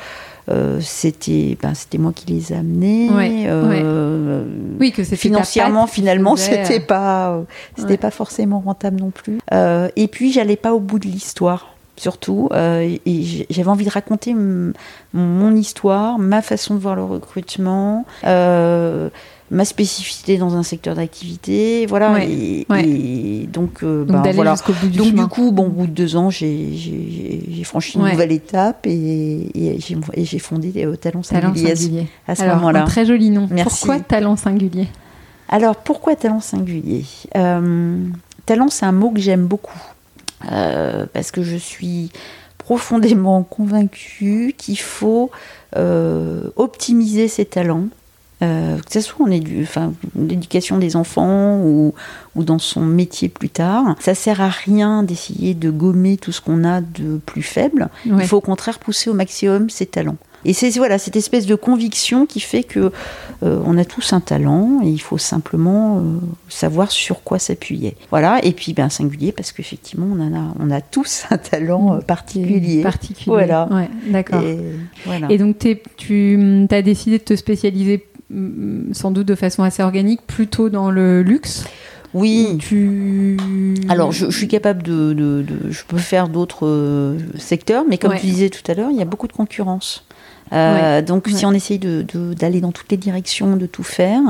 [0.48, 3.08] euh, c'était ben, c'était moi qui les amenais.
[3.48, 4.44] Euh,
[4.78, 7.42] oui, que c'est financièrement finalement c'était pas
[7.76, 9.38] c'était pas forcément rentable non plus.
[9.52, 12.50] Euh, et puis j'allais pas au bout de l'histoire surtout.
[12.54, 13.00] et
[13.48, 14.36] j'avais envie de raconter
[15.14, 18.04] mon histoire, ma façon de voir le recrutement,
[19.50, 22.24] ma spécificité dans un secteur d'activité, voilà.
[22.24, 24.54] Et, donc, euh, ben, voilà.
[24.82, 28.86] Du donc du coup, bon, au bout de deux ans, j'ai franchi une nouvelle étape
[28.86, 29.78] et,
[30.16, 32.82] j'ai fondé euh, Talent Singulier, à ce moment-là.
[32.82, 33.48] Très joli nom.
[33.50, 33.86] Merci.
[33.86, 34.88] Pourquoi Talent Singulier
[35.48, 37.04] Alors pourquoi Talent Singulier
[37.36, 38.04] euh,
[38.46, 39.80] Talent, c'est un mot que j'aime beaucoup
[41.12, 42.10] parce que je suis
[42.58, 45.30] profondément convaincue qu'il faut
[46.56, 47.86] optimiser ses talents
[48.42, 49.30] euh, que ce soit en
[49.62, 51.94] enfin, l'éducation des enfants ou,
[52.34, 53.96] ou, dans son métier plus tard.
[53.98, 57.88] Ça sert à rien d'essayer de gommer tout ce qu'on a de plus faible.
[58.04, 60.18] Il faut au contraire pousser au maximum ses talents.
[60.44, 62.92] Et c'est voilà cette espèce de conviction qui fait que
[63.42, 66.02] euh, on a tous un talent et il faut simplement euh,
[66.48, 67.96] savoir sur quoi s'appuyer.
[68.10, 68.44] Voilà.
[68.44, 72.82] Et puis ben singulier parce qu'effectivement on en a on a tous un talent particulier.
[72.82, 73.24] Particulier.
[73.26, 73.66] Voilà.
[73.72, 74.42] Ouais, D'accord.
[74.42, 74.58] Et,
[75.04, 75.26] voilà.
[75.30, 75.56] et, donc
[75.96, 78.06] tu as décidé de te spécialiser
[78.92, 81.64] sans doute de façon assez organique, plutôt dans le luxe.
[82.14, 82.56] Oui.
[82.58, 83.36] Tu...
[83.88, 88.48] Alors, je, suis capable de, Je peux faire d'autres euh, secteurs, mais comme tu disais
[88.48, 90.05] tout à l'heure, il y a beaucoup de concurrence.
[90.52, 94.20] Euh, donc, si on essaye d'aller dans toutes les directions, de tout faire,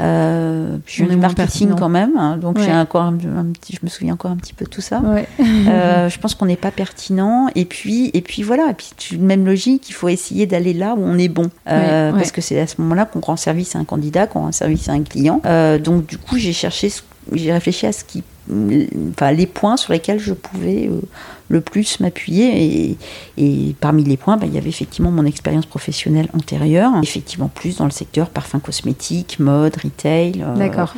[0.00, 3.88] euh, je suis du marketing quand même, hein, donc j'ai encore un, petit, je me
[3.88, 5.02] souviens encore un petit peu de tout ça.
[5.38, 7.48] Euh, je pense qu'on n'est pas pertinent.
[7.54, 11.02] Et puis, et puis voilà, et puis même logique, il faut essayer d'aller là où
[11.02, 14.26] on est bon, parce que c'est à ce moment-là qu'on rend service à un candidat,
[14.26, 15.40] qu'on rend service à un client.
[15.82, 16.92] donc, du coup, j'ai cherché,
[17.32, 21.00] j'ai réfléchi à ce qui enfin, les points sur lesquels je pouvais euh,
[21.48, 22.96] le plus m'appuyer.
[23.36, 27.76] Et, parmi les points, bah, il y avait effectivement mon expérience professionnelle antérieure, effectivement plus
[27.76, 30.42] dans le secteur parfum cosmétique, mode, retail.
[30.42, 30.94] Euh, D'accord.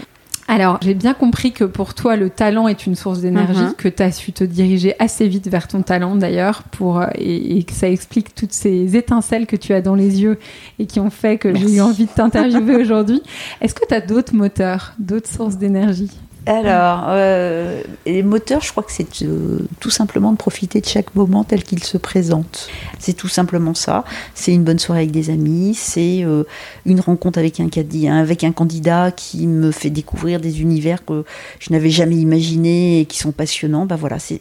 [0.49, 3.75] Alors, j'ai bien compris que pour toi, le talent est une source d'énergie, mhm.
[3.75, 7.65] que tu as su te diriger assez vite vers ton talent d'ailleurs, pour euh, et,
[7.65, 10.39] que ça explique toutes ces étincelles que tu as dans les yeux
[10.79, 13.23] et qui ont fait que j'ai eu envie de t'interviewer aujourd'hui.
[13.61, 16.11] Est-ce que tu as d'autres moteurs, d'autres sources d'énergie?
[16.47, 21.13] Alors, euh, les moteurs, je crois que c'est euh, tout simplement de profiter de chaque
[21.17, 22.69] moment tel qu'il se présente.
[23.01, 24.05] C'est tout simplement ça.
[24.35, 26.45] C'est une bonne soirée avec des amis, c'est euh,
[26.85, 27.69] une rencontre avec un,
[28.13, 31.25] avec un candidat qui me fait découvrir des univers que
[31.59, 33.85] je n'avais jamais imaginés et qui sont passionnants.
[33.85, 34.41] Ben voilà, c'est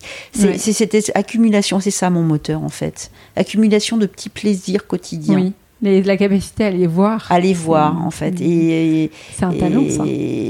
[0.57, 3.09] cette accumulation, c'est ça mon moteur en fait.
[3.35, 5.35] Accumulation de petits plaisirs quotidiens.
[5.37, 5.53] Oui
[5.85, 7.25] la capacité à les voir.
[7.29, 8.39] À les voir, en fait.
[8.41, 10.03] Et, c'est un talent, ça.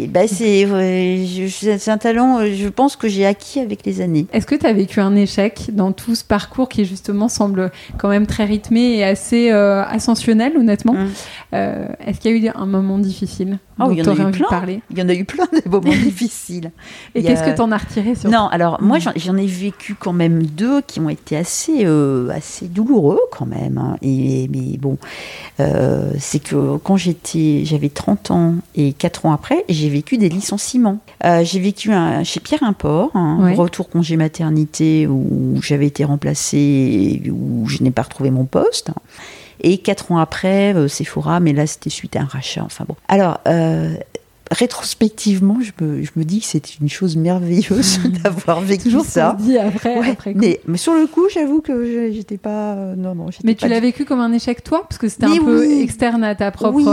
[0.09, 4.27] Bah, c'est, un talent, je pense, que j'ai acquis avec les années.
[4.33, 8.09] Est-ce que tu as vécu un échec dans tout ce parcours qui, justement, semble quand
[8.09, 10.93] même très rythmé et assez euh, ascensionnel, honnêtement?
[10.93, 11.07] Mm.
[11.53, 13.59] euh, Est-ce qu'il y a eu un moment difficile?
[13.79, 14.47] Oh, il y en a eu plein.
[14.49, 16.71] Parler il y en a eu plein de moments difficiles.
[17.13, 19.13] Et qu'est-ce que tu en as retiré sur Non, alors, moi, mm.
[19.17, 23.77] j'en, ai vécu quand même deux qui ont été assez, euh, assez douloureux, quand même.
[23.77, 23.97] Hein.
[24.01, 24.97] Et, mais bon.
[25.59, 30.29] Euh, c'est que quand j'étais, j'avais 30 ans et 4 ans après, j'ai vécu des
[30.29, 30.99] licenciements.
[31.23, 37.21] Euh, j'ai vécu un, chez Pierre Import, un retour congé maternité où j'avais été remplacée,
[37.31, 38.91] où je n'ai pas retrouvé mon poste.
[39.65, 42.63] Et quatre ans après, euh, Sephora, mais là c'était suite à un rachat.
[42.63, 42.95] Enfin bon.
[43.07, 43.39] Alors,
[44.51, 49.35] rétrospectivement, je me, je me dis que c'était une chose merveilleuse d'avoir vécu Toujours ça.
[49.39, 52.73] dit après, après mais, mais, sur le coup, j'avoue que j'étais pas.
[52.73, 53.27] Euh, non, non.
[53.43, 56.35] Mais tu l'as vécu comme un échec toi, parce que c'était un peu externe à
[56.35, 56.85] ta propre oui,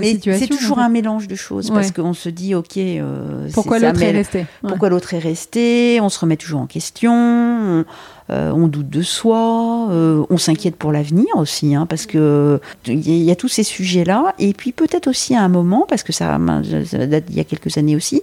[0.00, 2.76] mais, euh, C'est toujours un mélange de choses parce qu'on se dit, ok.
[2.76, 4.46] Euh, pourquoi l'autre est resté?
[4.66, 6.00] Pourquoi l'autre est resté?
[6.00, 7.12] On se remet toujours en question.
[7.14, 7.84] Euh,
[8.28, 13.30] on doute de soi, euh, on s'inquiète pour l'avenir aussi, hein, parce que il y,
[13.30, 14.34] a tous ces sujets-là.
[14.38, 17.76] Et puis peut-être aussi à un moment, parce que ça, date d'il y a quelques
[17.76, 18.22] années aussi,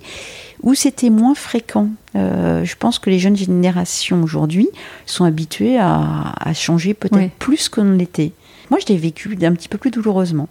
[0.64, 1.90] où c'était moins fréquent.
[2.16, 4.70] Euh, je pense que les jeunes générations aujourd'hui
[5.06, 8.32] sont habituées à, changer peut-être plus qu'on l'était.
[8.70, 10.48] Moi, je l'ai vécu d'un petit peu plus douloureusement.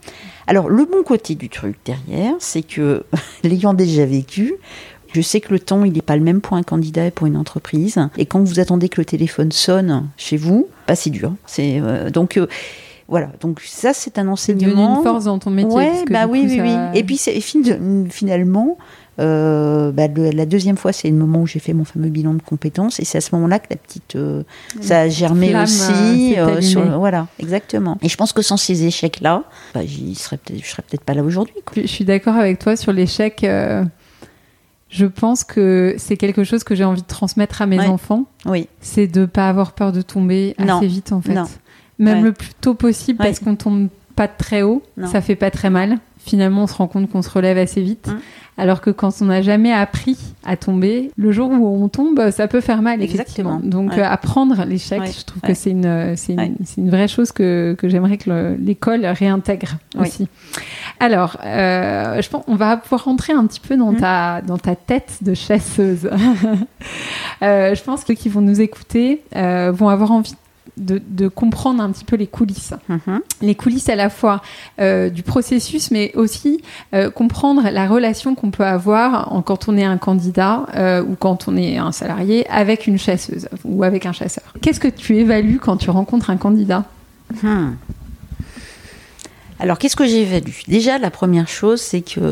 [0.49, 3.05] Alors, le bon côté du truc derrière, c'est que,
[3.45, 4.55] l'ayant déjà vécu,
[5.19, 7.27] je sais que le temps, il n'est pas le même pour un candidat et pour
[7.27, 7.99] une entreprise.
[8.17, 11.35] Et quand vous attendez que le téléphone sonne chez vous, bah, c'est dur.
[11.45, 12.37] C'est euh, donc.
[12.37, 12.47] Euh,
[13.09, 14.99] voilà, donc ça c'est un enseignement.
[14.99, 15.75] une force dans ton métier.
[15.75, 16.75] Ouais, bah oui, oui, oui.
[16.95, 17.19] Et puis
[18.11, 18.77] finalement,
[19.21, 22.43] euh, bah, la deuxième fois, c'est le moment où j'ai fait mon fameux bilan de
[22.43, 24.43] compétences, et c'est à ce moment-là que la petite, euh,
[24.81, 26.35] ça a germé aussi.
[26.37, 26.61] Euh,
[26.99, 27.99] voilà, exactement.
[28.03, 31.15] Et je pense que sans ces échecs-là, bah, j'y serais peut-être, je serais peut-être pas
[31.15, 31.55] là aujourd'hui.
[31.77, 33.45] Je suis d'accord avec toi sur l'échec.
[34.89, 38.25] Je pense que c'est quelque chose que j'ai envie de transmettre à mes enfants.
[38.47, 38.69] Oui.
[38.81, 41.39] C'est de pas avoir peur de tomber assez vite, en fait.
[41.99, 45.71] Même le plus tôt possible, parce qu'on tombe pas très haut, ça fait pas très
[45.71, 45.99] mal.
[46.29, 48.09] Finalement, on se rend compte qu'on se relève assez vite.
[48.09, 48.21] Hum.
[48.61, 52.49] Alors que quand on n'a jamais appris à tomber, le jour où on tombe, ça
[52.49, 53.01] peut faire mal.
[53.01, 53.61] Exactement.
[53.63, 56.35] Donc euh, apprendre l'échec, je trouve que c'est une, c'est
[56.77, 60.27] une, vraie chose que, que j'aimerais que l'école réintègre aussi.
[60.99, 63.97] Alors, euh, je pense on va pouvoir rentrer un petit peu dans, mmh.
[63.99, 66.11] ta, dans ta tête de chasseuse.
[67.43, 70.37] euh, je pense que ceux qui vont nous écouter euh, vont avoir envie de,
[71.35, 72.75] comprendre un petit peu les coulisses.
[72.89, 73.21] Mhm.
[73.43, 74.43] Les coulisses à la fois
[74.81, 76.63] euh, du processus, mais aussi
[76.95, 81.17] euh, comprendre la relation qu'on peut avoir en, quand on est un candidat euh, ou
[81.17, 84.45] quand on est un salarié avec une chasseuse ou avec un chasseur.
[84.61, 86.85] Qu'est-ce que tu évalues quand tu rencontres un candidat?
[87.43, 87.73] Hmm.
[89.61, 90.53] Alors, qu'est-ce que j'évalue?
[90.69, 92.23] Déjà, la première chose, c'est qu'il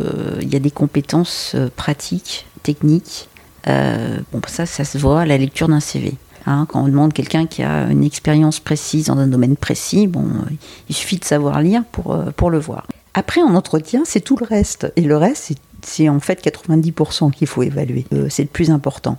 [0.48, 3.28] y a des compétences pratiques, techniques.
[3.66, 6.14] bon, ça, ça se voit à la lecture d'un CV.
[6.46, 10.26] Hein, quand on demande quelqu'un qui a une expérience précise dans un domaine précis, bon,
[10.88, 12.86] il suffit de savoir lire pour, euh, pour le voir.
[13.14, 14.92] Après, en entretien, c'est tout le reste.
[14.96, 18.04] Et le reste, c'est en fait 90% qu'il faut évaluer.
[18.12, 19.18] Euh, c'est le plus important.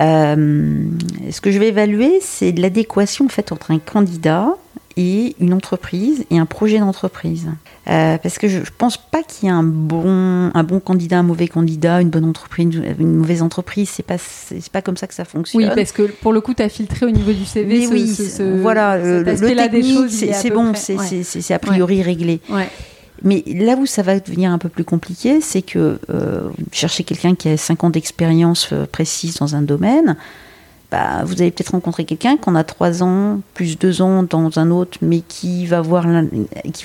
[0.00, 0.84] Euh,
[1.30, 4.54] ce que je vais évaluer, c'est l'adéquation en fait entre un candidat
[4.98, 7.46] et une entreprise et un projet d'entreprise.
[7.88, 11.20] Euh, parce que je ne pense pas qu'il y ait un bon, un bon candidat,
[11.20, 13.88] un mauvais candidat, une bonne entreprise, une mauvaise entreprise.
[13.88, 15.62] C'est pas, c'est pas comme ça que ça fonctionne.
[15.62, 17.86] Oui, parce que pour le coup, tu as filtré au niveau du CV.
[17.86, 22.40] ce, oui, voilà, le, technique, c'est bon, c'est a priori réglé.
[23.22, 27.34] Mais là où ça va devenir un peu plus compliqué, c'est que euh, chercher quelqu'un
[27.34, 30.16] qui a 5 ans d'expérience euh, précise dans un domaine,
[30.90, 34.58] bah, vous allez peut-être rencontrer quelqu'un qui en a 3 ans, plus 2 ans dans
[34.58, 35.82] un autre, mais qui va,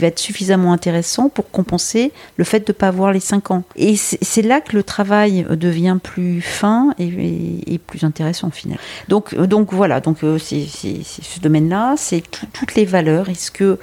[0.01, 3.63] être suffisamment intéressant pour compenser le fait de ne pas avoir les 5 ans.
[3.77, 8.77] Et c'est là que le travail devient plus fin et, plus intéressant au final.
[9.07, 13.29] Donc, donc voilà, donc euh, c'est ce domaine-là, c'est toutes les valeurs.
[13.29, 13.79] Est-ce que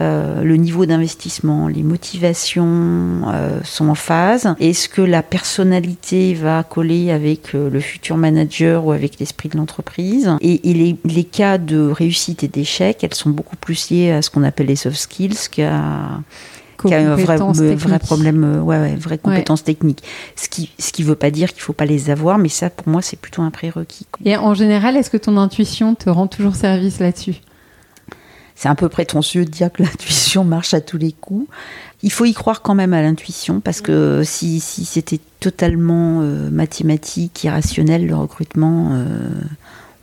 [0.00, 4.54] euh, le niveau d'investissement, les motivations euh, sont en phase.
[4.58, 9.56] Est-ce que la personnalité va coller avec euh, le futur manager ou avec l'esprit de
[9.56, 10.30] l'entreprise?
[10.40, 14.30] Et, les, les, cas de réussite et d'échec, elles sont beaucoup plus liées à ce
[14.30, 16.24] qu'on appelle les soft skills qu'à un
[17.16, 17.36] vrai,
[17.76, 20.02] vrai problème, ouais, ouais, vraie compétence technique.
[20.34, 22.88] Ce qui ce qui veut pas dire qu'il faut pas les avoir, mais ça pour
[22.88, 24.06] moi c'est plutôt un prérequis.
[24.24, 27.36] Et en général, est-ce que ton intuition te rend toujours service là-dessus?
[28.54, 31.48] C'est un peu prétentieux de dire que l'intuition marche à tous les coups.
[32.02, 36.50] Il faut y croire quand même à l'intuition parce que si, si c'était totalement euh,
[36.50, 39.30] mathématique, irrationnel, le recrutement, euh,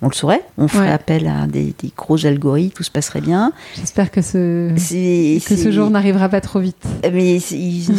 [0.01, 0.43] on le saurait.
[0.57, 3.53] On ferait appel à des, gros algorithmes, tout se passerait bien.
[3.75, 6.83] J'espère que ce, que ce jour n'arrivera pas trop vite.
[7.03, 7.37] Mais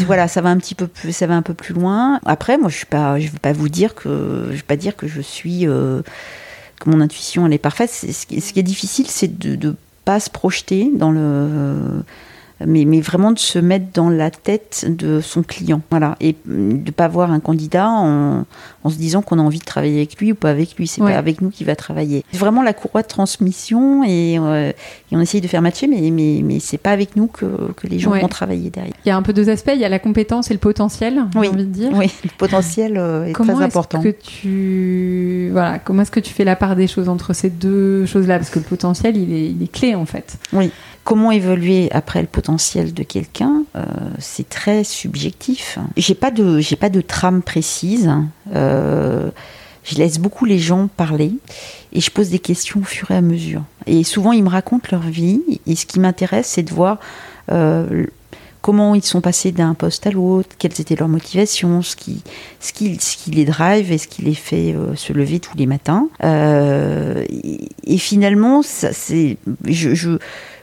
[0.07, 2.19] voilà, ça va un petit peu plus, ça va un peu plus loin.
[2.27, 4.97] Après, moi, je suis pas, je veux pas vous dire que, je vais pas dire
[4.97, 6.03] que je suis, euh,
[6.81, 7.91] que mon intuition elle est parfaite.
[7.91, 12.03] Ce qui, ce qui est difficile, c'est de, de pas se projeter dans le
[12.67, 15.81] mais, mais, vraiment de se mettre dans la tête de son client.
[15.91, 16.17] Voilà.
[16.21, 18.45] Et de ne pas voir un candidat en,
[18.85, 20.87] en se disant qu'on a envie de travailler avec lui ou pas avec lui.
[20.87, 22.25] C'est pas avec nous qu'il va travailler.
[22.33, 24.71] C'est vraiment la courroie de transmission et, euh,
[25.11, 27.87] et, on essaye de faire matcher, mais, mais, mais c'est pas avec nous que, que
[27.87, 28.95] les gens vont travailler derrière.
[29.05, 29.73] Il y a un peu deux aspects.
[29.75, 31.43] Il y a la compétence et le potentiel, oui.
[31.45, 31.91] j'ai envie de dire.
[31.95, 34.01] Oui, le potentiel euh, est très important.
[34.01, 35.51] Que tu...
[35.53, 38.39] voilà, comment est-ce que tu fais la part des choses entre ces deux choses-là?
[38.39, 40.39] Parce que le potentiel, il est, il est clé en fait.
[40.53, 40.71] Oui.
[41.05, 43.85] Comment évoluer après le potentiel de quelqu'un euh,
[44.21, 45.79] C'est très subjectif.
[45.97, 48.09] J'ai pas de j'ai pas de trame précise.
[48.55, 49.31] Euh,
[49.83, 51.33] je laisse beaucoup les gens parler
[51.93, 53.63] et je pose des questions au fur et à mesure.
[53.87, 57.01] Et souvent ils me racontent leur vie et ce qui m'intéresse c'est de voir
[57.51, 58.07] euh,
[58.61, 62.23] comment ils sont passés d'un poste à l'autre, quelles étaient leurs motivations, ce qui,
[62.61, 65.67] ce qui, ce qui les drive et ce qui les fait se lever tous les
[65.67, 66.07] matins.
[66.23, 69.37] et, finalement, ça, c'est,
[69.67, 70.19] je, je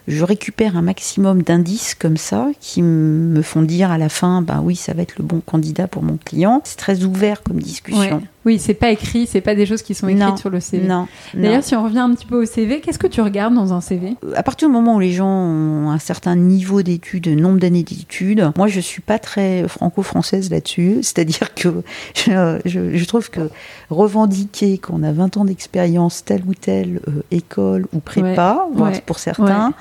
[0.09, 4.59] je récupère un maximum d'indices comme ça qui me font dire à la fin, bah
[4.63, 6.61] oui, ça va être le bon candidat pour mon client.
[6.63, 8.21] C'est très ouvert comme discussion.
[8.49, 10.87] Oui, c'est pas écrit, c'est pas des choses qui sont écrites sur le CV.
[10.87, 11.07] Non.
[11.35, 13.79] D'ailleurs, si on revient un petit peu au CV, qu'est-ce que tu regardes dans un
[13.79, 17.83] CV À partir du moment où les gens ont un certain niveau d'études, nombre d'années
[17.83, 20.97] d'études, moi je suis pas très franco-française là-dessus.
[21.03, 21.83] C'est-à-dire que
[22.15, 23.51] je, trouve que
[23.91, 28.65] revendiquer qu'on a 20 ans d'expérience telle ou telle euh, école ou prépa,
[29.05, 29.75] pour certains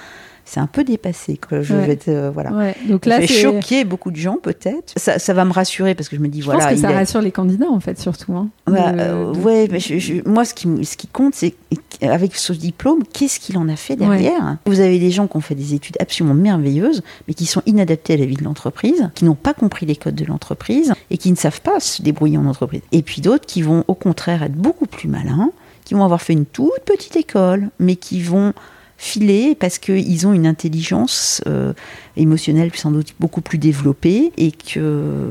[0.49, 1.37] c'est un peu dépassé.
[1.37, 2.73] que Je vais euh, voilà.
[2.89, 4.95] Donc là, je vais choquer beaucoup de gens peut-être.
[4.97, 6.61] Ça, ça, va me rassurer parce que je me dis je voilà.
[6.61, 8.35] Je pense que ça rassure les candidats en fait surtout.
[8.35, 9.79] Hein, euh, ouais, mais
[10.25, 11.55] moi ce qui, ce qui compte c'est
[12.01, 14.57] avec ce diplôme, qu'est-ce qu'il en a fait derrière?
[14.67, 18.15] Vous avez des gens qui ont fait des études absolument merveilleuses, mais qui sont inadaptés
[18.15, 21.31] à la vie de l'entreprise, qui n'ont pas compris les codes de l'entreprise et qui
[21.31, 22.81] ne savent pas se débrouiller en entreprise.
[22.93, 25.51] Et puis d'autres qui vont au contraire être beaucoup plus malins,
[25.85, 28.55] qui vont avoir fait une toute petite école, mais qui vont
[29.01, 31.73] filer parce qu'ils ont une intelligence euh,
[32.17, 35.31] émotionnelle sans doute beaucoup plus développée et que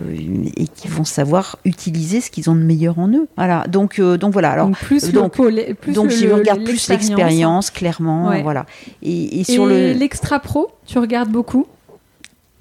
[0.56, 3.28] et qu'ils vont savoir utiliser ce qu'ils ont de meilleur en eux.
[3.36, 3.66] Voilà.
[3.68, 4.52] Donc euh, donc voilà.
[4.52, 8.42] Alors donc plus donc, plus donc je regarde plus l'expérience clairement.
[8.42, 8.66] Voilà.
[9.04, 11.68] Et, et sur le l'extra pro, tu regardes beaucoup?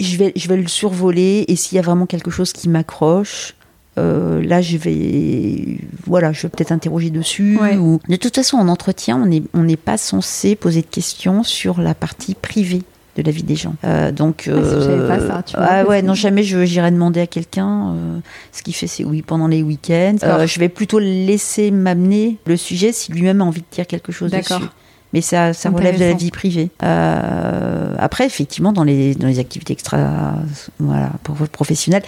[0.01, 3.55] Je vais je vais le survoler et s'il y a vraiment quelque chose qui m'accroche.
[3.99, 7.59] Euh, là, je vais, voilà, je vais peut-être interroger dessus.
[7.79, 8.01] Ou...
[8.09, 11.95] De toute façon, en entretien, on n'est on pas censé poser de questions sur la
[11.95, 12.83] partie privée
[13.17, 13.75] de la vie des gens.
[13.85, 18.19] Euh, donc, euh, pas ça, tu ah ouais, non, jamais j'irai demander à quelqu'un euh,
[18.53, 20.17] ce qu'il fait, c'est oui, pendant les week-ends.
[20.23, 24.13] Euh, je vais plutôt laisser m'amener le sujet si lui-même a envie de dire quelque
[24.13, 24.55] chose dessus.
[25.13, 26.71] Mais ça, ça relève de la vie privée.
[26.81, 30.35] après, effectivement, dans les, dans les activités extra
[30.79, 31.13] voilà,
[31.53, 32.03] professionnelles,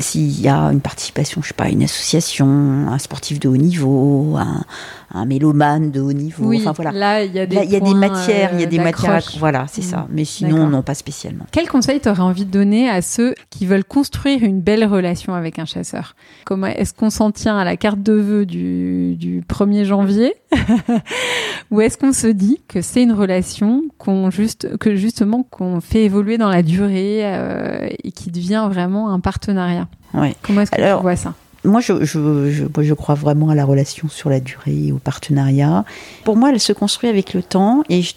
[0.00, 2.46] s'il y a une participation, je sais pas, une association,
[2.88, 4.64] un sportif de haut niveau, un,
[5.12, 6.46] un mélomane de haut niveau.
[6.46, 6.92] Oui, enfin, voilà.
[6.92, 9.20] Là, il y a des, il y a des matières, il y a des matières.
[9.38, 9.98] Voilà, c'est ça.
[9.98, 10.08] Mm.
[10.10, 11.46] Mais sinon, non, pas spécialement.
[11.50, 15.34] Quel conseil tu aurais envie de donner à ceux qui veulent construire une belle relation
[15.34, 16.14] avec un chasseur?
[16.44, 20.34] Comment est-ce qu'on s'en tient à la carte de vœux du, du 1er janvier?
[21.70, 26.04] Ou est-ce qu'on se dit que c'est une relation qu'on juste, que justement qu'on fait
[26.04, 29.88] évoluer dans la durée euh, et qui devient vraiment un partenariat?
[30.14, 30.34] Ouais.
[30.42, 31.34] Comment est-ce que tu vois ça?
[31.64, 35.84] Moi, je, je, je, je, crois vraiment à la relation sur la durée, au partenariat.
[36.24, 38.14] Pour moi, elle se construit avec le temps et je,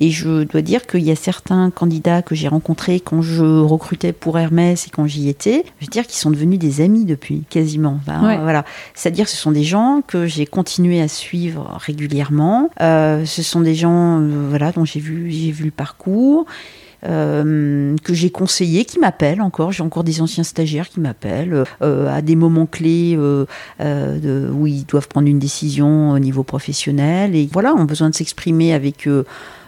[0.00, 4.12] et, je dois dire qu'il y a certains candidats que j'ai rencontrés quand je recrutais
[4.12, 7.42] pour Hermès et quand j'y étais, je veux dire qu'ils sont devenus des amis depuis,
[7.50, 8.00] quasiment.
[8.06, 8.64] Voilà.
[8.94, 12.70] C'est-à-dire que ce sont des gens que j'ai continué à suivre régulièrement.
[12.80, 16.46] Euh, ce sont des gens euh, voilà, dont j'ai vu, j'ai vu le parcours.
[17.06, 19.72] Euh, que j'ai conseillé, qui m'appellent encore.
[19.72, 23.44] J'ai encore des anciens stagiaires qui m'appellent euh, à des moments clés euh,
[23.78, 28.14] de, où ils doivent prendre une décision au niveau professionnel et voilà, ont besoin de
[28.14, 29.06] s'exprimer avec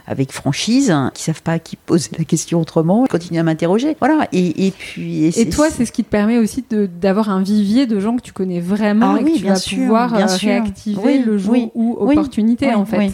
[0.07, 3.97] avec franchise, hein, qui savent pas qui poser la question autrement, ils continuent à m'interroger.
[3.99, 4.29] Voilà.
[4.33, 5.27] Et, et puis.
[5.27, 6.65] Et, toi, c'est ce qui te permet aussi
[7.01, 10.11] d'avoir un vivier de gens que tu connais vraiment ah et que tu vas pouvoir
[10.11, 13.13] réactiver le jour ou opportunité en fait.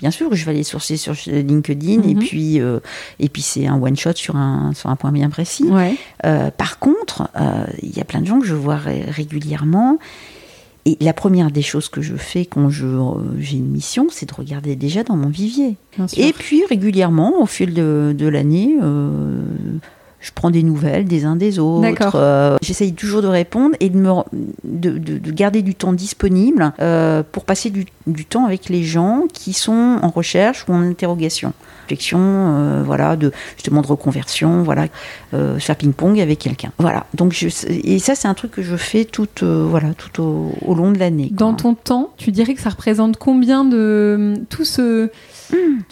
[0.00, 2.18] Bien sûr, je vais aller sourcer sur LinkedIn et mhm.
[2.18, 2.80] puis euh,
[3.20, 5.66] et puis c'est un one shot sur un sur un point bien précis.
[6.26, 9.98] Euh, par contre, euh, il y a plein de gens que je vois régulièrement.
[10.86, 14.76] Et la première des choses que je fais quand j'ai une mission, c'est de regarder
[14.76, 15.76] déjà dans mon vivier.
[16.16, 18.76] Et puis régulièrement, au fil de, de l'année,
[20.24, 22.16] je prends des nouvelles des uns des autres.
[22.16, 24.10] Euh, j'essaye toujours de répondre et de, me,
[24.64, 29.24] de, de, garder du temps disponible euh, pour passer du, du, temps avec les gens
[29.30, 31.52] qui sont en recherche ou en interrogation.
[31.84, 34.86] Réflexion, euh, voilà, de justement de reconversion, voilà,
[35.58, 36.72] faire ping-pong avec quelqu'un.
[36.78, 37.06] Voilà.
[37.14, 40.74] Donc je, et ça c'est un truc que je fais tout, voilà, tout au, au
[40.74, 41.28] long de l'année.
[41.32, 45.10] Dans ton temps, tu dirais que ça représente combien de tout ce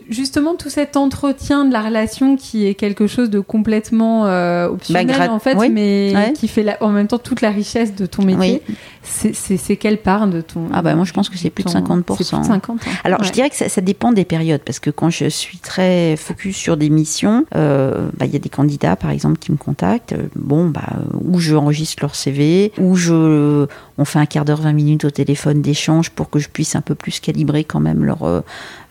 [0.08, 5.06] Justement, tout cet entretien de la relation qui est quelque chose de complètement euh, optionnel
[5.06, 8.62] bah, en fait, mais qui fait en même temps toute la richesse de ton métier?
[9.02, 12.02] C'est quelle part de ton Ah bah moi je pense que c'est plus, de 50%.
[12.02, 15.28] Plus de 50 Alors je dirais que ça, dépend des périodes parce que quand je
[15.28, 19.38] suis très focus sur des missions, euh, bah, il y a des candidats par exemple
[19.38, 20.12] qui me contactent.
[20.12, 20.82] Euh, bon bah
[21.20, 23.66] où je enregistre leur CV, où je
[23.98, 26.80] on fait un quart d'heure, 20 minutes au téléphone d'échange pour que je puisse un
[26.80, 28.40] peu plus calibrer quand même leur, euh,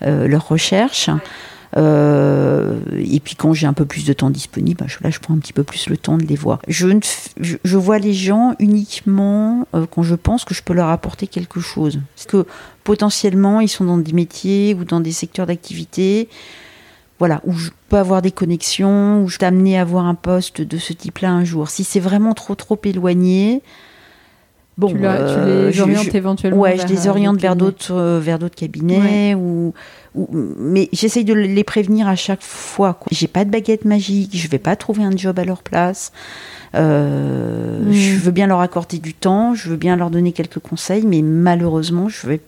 [0.04, 1.10] euh, leur recherche.
[1.78, 5.34] Euh, et puis quand j'ai un peu plus de temps disponible, bah, là je prends
[5.34, 6.60] un petit peu plus le temps de les voir.
[6.68, 6.88] Je,
[7.38, 12.00] je, vois les gens uniquement quand je pense que je peux leur apporter quelque chose.
[12.16, 12.46] Parce que
[12.84, 16.28] potentiellement ils sont dans des métiers ou dans des secteurs d'activité
[17.22, 20.78] voilà, où je peux avoir des connexions, où je t'amener à avoir un poste de
[20.80, 21.70] ce type-là un jour.
[21.70, 23.62] Si c'est vraiment trop trop éloigné,
[24.82, 26.60] Bon, tu, les orientes éventuellement.
[26.60, 29.76] Ouais, je les oriente vers d'autres, vers d'autres cabinets ou,
[30.16, 33.00] mais j'essaye de les prévenir à chaque fois.
[33.12, 36.12] J'ai pas de baguette magique, je vais pas trouver un job à leur place.
[36.74, 37.92] Euh, mm.
[37.92, 41.22] Je veux bien leur accorder du temps, je veux bien leur donner quelques conseils, mais
[41.22, 42.42] malheureusement, je vais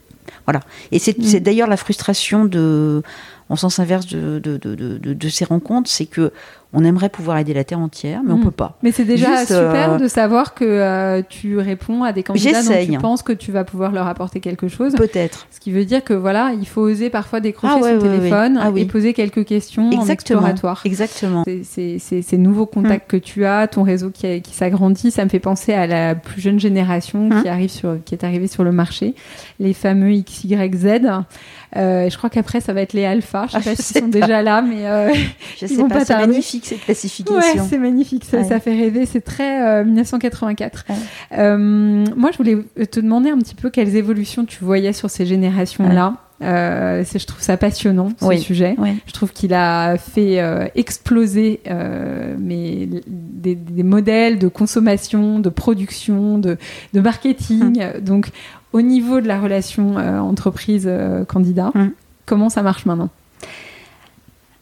[0.48, 0.62] voilà.
[0.92, 1.40] Et c'est mm.
[1.40, 3.04] d'ailleurs la frustration de,
[3.50, 6.32] en sens inverse de, de, de, de ces rencontres, c'est que
[6.74, 8.45] on aimerait pouvoir aider la Terre entière, mais on hmm.
[8.45, 8.78] peut pas.
[8.82, 12.86] Mais c'est déjà super euh, de savoir que euh, tu réponds à des candidats dont
[12.86, 14.95] tu penses que tu vas pouvoir leur apporter quelque chose.
[14.95, 15.47] Peut-être.
[15.51, 18.71] Ce qui veut dire que voilà, il faut oser parfois décrocher ah son téléphone ah
[18.76, 20.41] et poser quelques questions Exactement.
[20.41, 20.82] en exploratoire.
[20.86, 21.43] Exactement.
[21.63, 23.17] C'est ces nouveaux contacts hmm.
[23.17, 26.41] que tu as, ton réseau qui, qui s'agrandit, ça me fait penser à la plus
[26.41, 27.51] jeune génération qui hmm.
[27.51, 29.13] arrive sur, qui est arrivée sur le marché,
[29.59, 31.24] les fameux XYZ.
[31.76, 33.47] Euh, je crois qu'après, ça va être les alphas.
[33.47, 35.13] Je sais ah, pas s'ils sont déjà là, mais euh,
[35.59, 36.05] je sais pas.
[36.05, 37.36] c'est magnifique cette classification.
[37.36, 38.26] Ouais, c'est magnifique.
[38.26, 39.05] Ça, ça, fait rêver.
[39.05, 40.86] C'est très 1984.
[41.38, 45.26] Euh, moi, je voulais te demander un petit peu quelles évolutions tu voyais sur ces
[45.26, 46.18] générations-là.
[46.41, 48.76] Euh, je trouve ça passionnant ce sujet.
[49.05, 55.49] Je trouve qu'il a fait euh, exploser euh, mais des, des, modèles de consommation, de
[55.49, 56.57] production, de,
[56.93, 57.82] de marketing.
[57.82, 58.01] Hum.
[58.01, 58.30] Donc
[58.74, 61.91] au niveau de la relation euh, entreprise-candidat, euh, hum.
[62.26, 63.09] comment ça marche maintenant?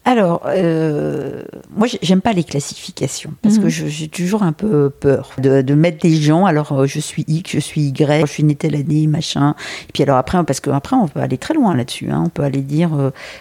[0.04, 1.42] Alors, euh,
[1.76, 3.68] moi, j'aime pas les classifications parce que hum.
[3.68, 6.44] j'ai toujours un peu peur de, mettre des gens.
[6.44, 9.54] Alors, je suis X, je suis Y, je suis né telle année, machin.
[9.88, 12.10] Et puis alors après, parce qu'après, on peut aller très loin là-dessus.
[12.10, 12.24] Hein.
[12.26, 12.90] On peut aller dire,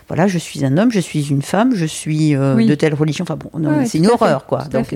[0.08, 3.24] voilà, je suis un homme, je suis une femme, je suis de telle religion.
[3.24, 4.64] Enfin bon, c'est une horreur, quoi.
[4.66, 4.94] Donc,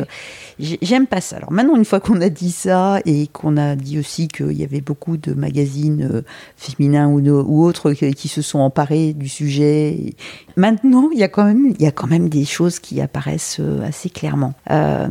[0.57, 1.36] J'aime pas ça.
[1.38, 4.63] Alors maintenant, une fois qu'on a dit ça et qu'on a dit aussi qu'il y
[4.63, 6.22] avait beaucoup de magazines euh,
[6.55, 10.16] féminins ou, ou autres qui, se sont emparés du sujet,
[10.55, 13.58] maintenant, il y a quand même, il y a quand même des choses qui apparaissent
[13.60, 14.53] euh, assez clairement.
[14.72, 15.08] Euh,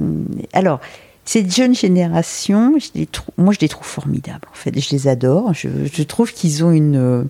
[0.53, 0.81] alors,
[1.25, 2.77] cette jeune génération,
[3.39, 4.47] moi je les trouve formidables.
[4.51, 5.55] En fait, je les adore.
[5.55, 7.29] Je, je trouve qu'ils ont une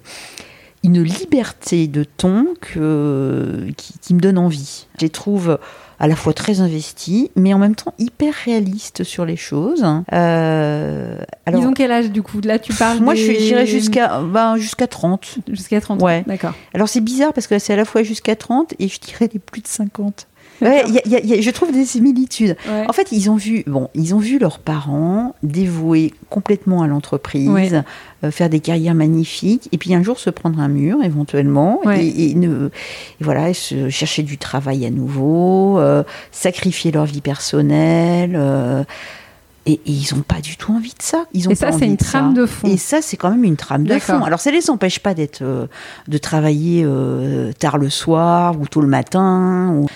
[0.83, 4.87] une liberté de ton que, qui, qui, me donne envie.
[4.99, 5.59] Je les trouve
[5.99, 9.85] à la fois très investi, mais en même temps hyper réaliste sur les choses.
[10.13, 11.17] Euh,
[11.47, 12.41] alors, Ils ont quel âge du coup?
[12.43, 13.01] Là, tu parles.
[13.01, 15.39] Moi, je j'irais jusqu'à ben, jusqu'à 30.
[15.49, 16.25] Jusqu'à 30 Ouais.
[16.27, 16.55] D'accord.
[16.75, 19.39] Alors, c'est bizarre parce que c'est à la fois jusqu'à 30 et je dirais les
[19.39, 20.27] plus de 50.
[20.61, 22.57] Ouais, je trouve des similitudes.
[22.89, 27.83] En fait, ils ont vu, bon, ils ont vu leurs parents dévoués complètement à l'entreprise,
[28.25, 32.35] euh, faire des carrières magnifiques, et puis un jour se prendre un mur éventuellement, et,
[32.35, 32.71] ne,
[33.21, 38.35] voilà, se chercher du travail à nouveau, euh, sacrifier leur vie personnelle.
[38.37, 38.85] Euh,
[39.67, 41.25] et, ils n'ont pas du tout envie de ça.
[41.33, 42.69] Ils ont et ça, c'est une trame de fond.
[42.69, 44.23] Et ça, c'est quand même une trame de fond.
[44.23, 46.87] Alors, ça ne les empêche pas d'être, de travailler
[47.59, 49.75] tard le soir ou tôt le matin.
[49.75, 49.87] Ou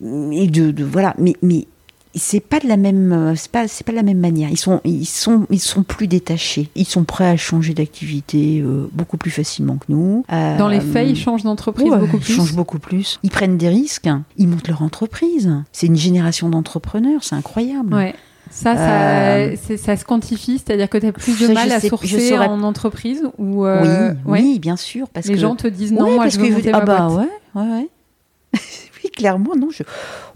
[0.00, 1.66] et de, voilà, mais, mais
[2.14, 4.50] c'est pas de la même c'est pas c'est pas de la même manière.
[4.50, 6.68] Ils sont ils sont ils sont plus détachés.
[6.74, 10.24] Ils sont prêts à changer d'activité euh, beaucoup plus facilement que nous.
[10.28, 13.20] Dans les faits ils changent d'entreprise beaucoup plus ils changent beaucoup plus.
[13.22, 14.08] Ils prennent des risques.
[14.36, 15.52] Ils montent leur entreprise.
[15.72, 17.94] C'est une génération d'entrepreneurs c'est incroyable.
[17.94, 18.14] Ouais.
[18.50, 22.38] Ça, ça, euh, ça, se quantifie, c'est-à-dire que tu as plus de mal à sourcer
[22.38, 25.06] en entreprise ou euh, oui, oui, bien sûr.
[25.10, 27.70] Parce les gens te disent non, moi je veux monter ah ma bah ouais, ouais,
[27.70, 28.60] ouais.
[29.08, 29.70] Clairement, non.
[29.70, 29.82] Je,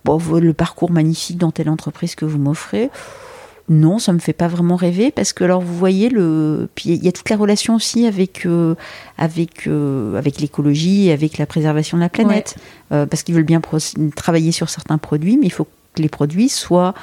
[0.04, 2.90] bon, le parcours magnifique dans telle entreprise que vous m'offrez,
[3.68, 7.04] non, ça me fait pas vraiment rêver parce que alors vous voyez le, puis il
[7.04, 8.74] y a toute la relation aussi avec euh,
[9.18, 12.56] avec euh, avec l'écologie et avec la préservation de la planète,
[12.92, 13.60] euh, parce qu'ils veulent bien
[14.16, 15.68] travailler sur certains produits, mais il faut
[15.98, 16.94] les produits soient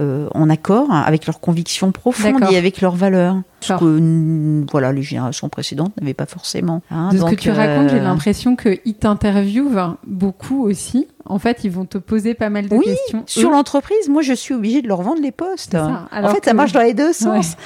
[0.00, 3.36] euh, en accord avec leurs convictions profondes et avec leurs valeurs.
[3.60, 6.82] Ce que voilà, les générations précédentes n'avaient pas forcément.
[6.90, 7.10] Hein.
[7.12, 11.08] de ce que tu racontes, j'ai euh, l'impression qu'ils t'interviewent beaucoup aussi.
[11.24, 13.24] En fait, ils vont te poser pas mal de oui, questions.
[13.26, 15.74] Sur l'entreprise, moi, je suis obligée de leur vendre les postes.
[15.74, 17.56] en fait, ça marche dans les deux sens.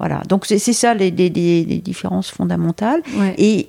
[0.00, 3.00] Voilà, donc c'est ça les, différences fondamentales.
[3.38, 3.68] Et,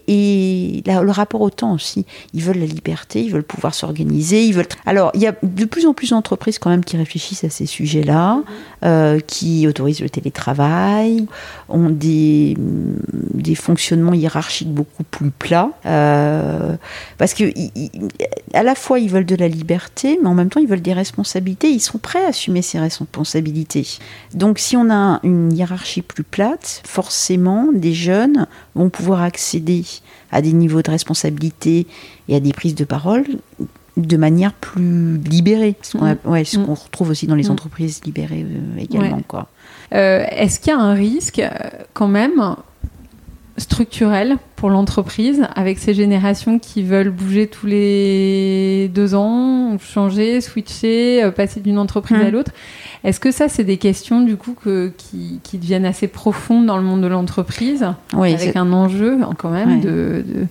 [0.86, 2.06] le rapport au temps aussi.
[2.34, 4.46] Ils veulent la liberté, ils veulent pouvoir s'organiser.
[4.46, 4.66] Ils veulent.
[4.86, 7.66] Alors, il y a de plus en plus d'entreprises quand même qui réfléchissent à ces
[7.68, 8.42] sujets-là,
[8.84, 11.28] euh, qui autorisent le télétravail,
[11.70, 15.72] ont des, des fonctionnements hiérarchiques beaucoup plus plats.
[15.86, 16.76] Euh,
[17.18, 17.44] parce que
[18.54, 20.94] à la fois ils veulent de la liberté, mais en même temps ils veulent des
[20.94, 21.70] responsabilités.
[21.70, 23.88] Ils sont prêts à assumer ces responsabilités.
[24.34, 29.84] Donc, si on a une hiérarchie plus plate, forcément, des jeunes vont pouvoir accéder
[30.32, 31.88] à des niveaux de responsabilité
[32.28, 33.26] et à des prises de parole
[33.98, 35.76] de manière plus libérée.
[35.82, 36.18] Ce qu'on mm.
[36.26, 36.74] mm.
[36.74, 37.52] retrouve aussi dans les mm.
[37.52, 39.22] entreprises libérées euh, également.
[39.94, 41.50] Euh, est-ce qu'il y a un risque, euh,
[41.94, 42.56] quand même,
[43.58, 51.24] structurel pour l'entreprise avec ces générations qui veulent bouger tous les deux ans, changer, switcher,
[51.24, 52.32] euh, passer d'une entreprise à Mm.
[52.32, 52.52] l'autre.
[53.04, 56.78] Est-ce que ça, c'est des questions du coup que, qui, qui deviennent assez profondes dans
[56.78, 60.48] le monde de l'entreprise, Oui, avec un enjeu quand même de, de,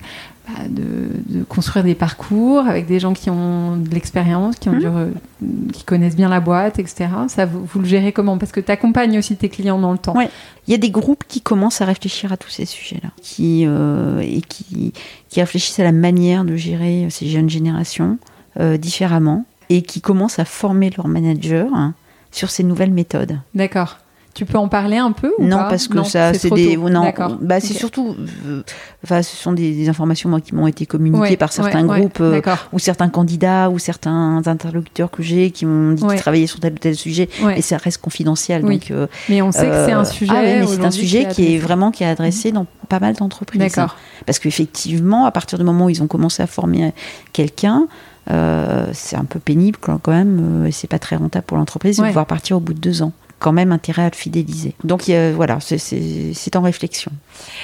[0.69, 4.79] de- de construire des parcours avec des gens qui ont de l'expérience, qui, ont Mm.
[4.79, 7.07] du re- qui connaissent bien la boîte, etc.
[7.27, 8.37] Ça, vous, vous le gérez comment?
[8.37, 10.15] Parce que tu accompagnes aussi tes clients dans le temps.
[10.15, 10.29] Ouais.
[10.67, 14.19] Il y a des groupes qui commencent à réfléchir à tous ces sujets-là, qui, euh,
[14.21, 14.93] et qui,
[15.29, 18.17] qui réfléchissent à la manière de gérer ces jeunes générations
[18.59, 21.93] euh, différemment, et qui commencent à former leurs managers hein,
[22.31, 23.39] sur ces nouvelles méthodes.
[23.53, 23.97] D'accord.
[24.35, 26.89] Tu peux en parler un peu ou non, pas parce que ça, c'est des, tôt.
[26.89, 27.11] non,
[27.41, 28.63] bah, c'est surtout, euh,
[29.05, 31.89] enfin, ce sont des, des informations moi, qui m'ont été communiquées Ouais, par certains ouais,
[31.89, 32.19] ouais, groupes.
[32.19, 32.41] euh,
[32.73, 36.09] ou certains candidats ou certains interlocuteurs que j'ai qui m'ont dit Ouais.
[36.15, 37.57] qu'ils travaillaient sur tel ou tel sujet Ouais.
[37.57, 38.73] et ça reste confidentiel Oui.
[38.79, 40.33] donc euh, Mais on sait que c'est un sujet.
[40.35, 43.13] ah ouais, mais c'est un sujet qui est vraiment qui est adressé dans pas mal
[43.15, 43.95] d'entreprises D'accord.
[44.25, 46.91] parce qu'effectivement à partir du moment où ils ont commencé à former
[47.31, 47.87] quelqu'un
[48.31, 51.99] euh, c'est un peu pénible quand même euh, et c'est pas très rentable pour l'entreprise
[51.99, 52.05] Ouais.
[52.07, 55.09] de pouvoir partir au bout de deux ans quand même intérêt à le fidéliser donc
[55.35, 57.11] voilà c'est- en réflexion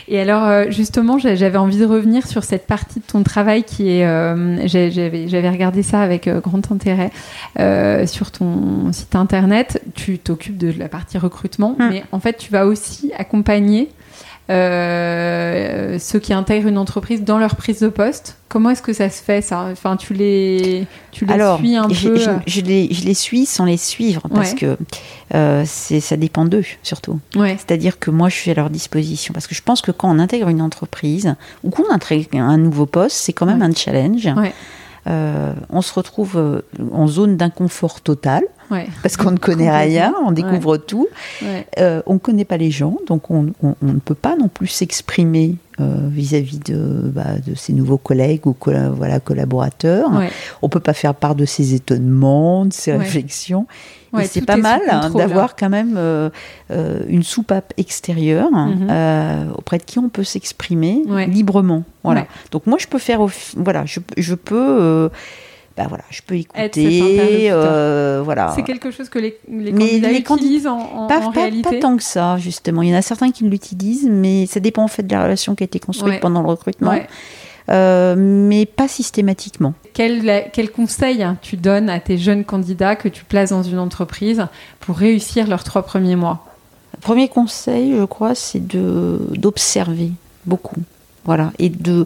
[0.10, 3.64] Et alors, euh, justement, j'a- j'avais envie de revenir sur cette partie de ton travail
[3.64, 4.06] qui est.
[4.06, 7.10] euh, J'avais regardé ça avec euh, grand intérêt
[7.60, 9.82] euh, sur ton site internet.
[9.96, 11.90] Tu t'occupes de la partie recrutement, Hmm.
[11.90, 13.90] mais en fait, tu vas aussi accompagner
[14.52, 18.38] euh, ceux qui intègrent une entreprise dans leur prise de poste.
[18.50, 19.68] Comment est-ce que ça se fait, ça?
[19.72, 23.14] Enfin, tu les, tu les Alors, suis un je, peu je- je les, je les
[23.14, 24.58] suis sans les suivre parce Ouais.
[24.58, 24.78] que
[25.34, 27.20] euh, ça dépend d'eux surtout.
[27.36, 29.34] Ouais, C'est-à-dire que moi, je suis à leur disposition.
[29.34, 32.86] Parce que je pense que quand on intègre une entreprise ou qu'on intègre un nouveau
[32.86, 33.68] poste, c'est quand même Ouais.
[33.68, 34.28] un challenge.
[35.08, 40.14] Euh, on se retrouve euh, en zone d'inconfort total ouais, parce qu'on ne connaît rien,
[40.26, 41.08] on découvre tout.
[41.42, 41.68] ouais.
[41.80, 44.48] Euh, on ne connaît pas les gens, donc on, on- on ne peut pas non
[44.48, 46.76] plus s'exprimer euh, vis-à-vis de,
[47.14, 50.10] bah, de ses nouveaux collègues ou colla- voilà, collaborateurs.
[50.62, 53.66] On peut pas faire part de ses étonnements, de ses réflexions.
[54.14, 56.30] Ouais, c'est pas mal hein, d'avoir quand même euh,
[56.70, 58.88] euh, une soupape extérieure Mhm.
[58.92, 61.28] euh, auprès de qui on peut s'exprimer Ouais.
[61.28, 61.84] librement.
[62.04, 62.22] Voilà.
[62.22, 62.28] Ouais.
[62.52, 63.22] Donc moi je peux faire,
[63.56, 65.10] voilà, je, je peux,
[65.82, 68.54] bah voilà, je peux écouter, euh, voilà.
[68.56, 71.42] C'est quelque chose que les, les Mais candidats les utilisent en, en- Pas, en pas-
[71.42, 71.70] réalité.
[71.70, 72.82] pas tant que ça, justement.
[72.82, 75.56] Il y en a certains qui l'utilisent, mais ça dépend en fait de la relation
[75.56, 76.20] qui a été construite Ouais.
[76.20, 77.08] pendant le recrutement, Ouais.
[77.70, 79.74] Euh, mais pas systématiquement.
[79.94, 83.78] Quel, quel conseil hein, tu donnes à tes jeunes candidats que tu places dans une
[83.80, 84.46] entreprise
[84.80, 86.46] pour réussir leurs trois premiers mois?
[87.02, 90.12] Premier conseil, je crois, c'est d'observer
[90.46, 90.76] beaucoup,
[91.24, 92.06] voilà, et de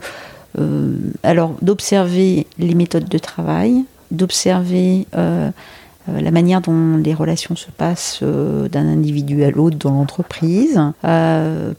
[0.59, 5.49] euh, alors d'observer les méthodes de travail, d'observer euh,
[6.07, 10.79] euh, la manière dont les relations se passent d'un individu à l'autre dans l'entreprise,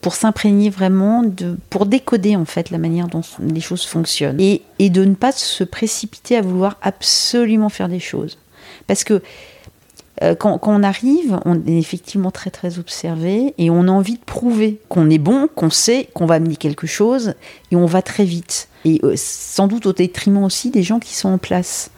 [0.00, 1.24] pour s'imprégner vraiment
[1.70, 5.32] pour décoder en fait la manière dont les choses fonctionnent, et, et de ne pas
[5.32, 8.38] se précipiter à vouloir absolument faire des choses,
[8.86, 9.22] parce que
[10.22, 14.24] euh, quand, on arrive, on est effectivement très très observé et on a envie de
[14.24, 17.34] prouver qu'on est bon, qu'on sait, qu'on va amener quelque chose
[17.70, 18.68] et on va très vite.
[18.84, 21.90] Et euh, sans doute au détriment aussi des gens qui sont en place,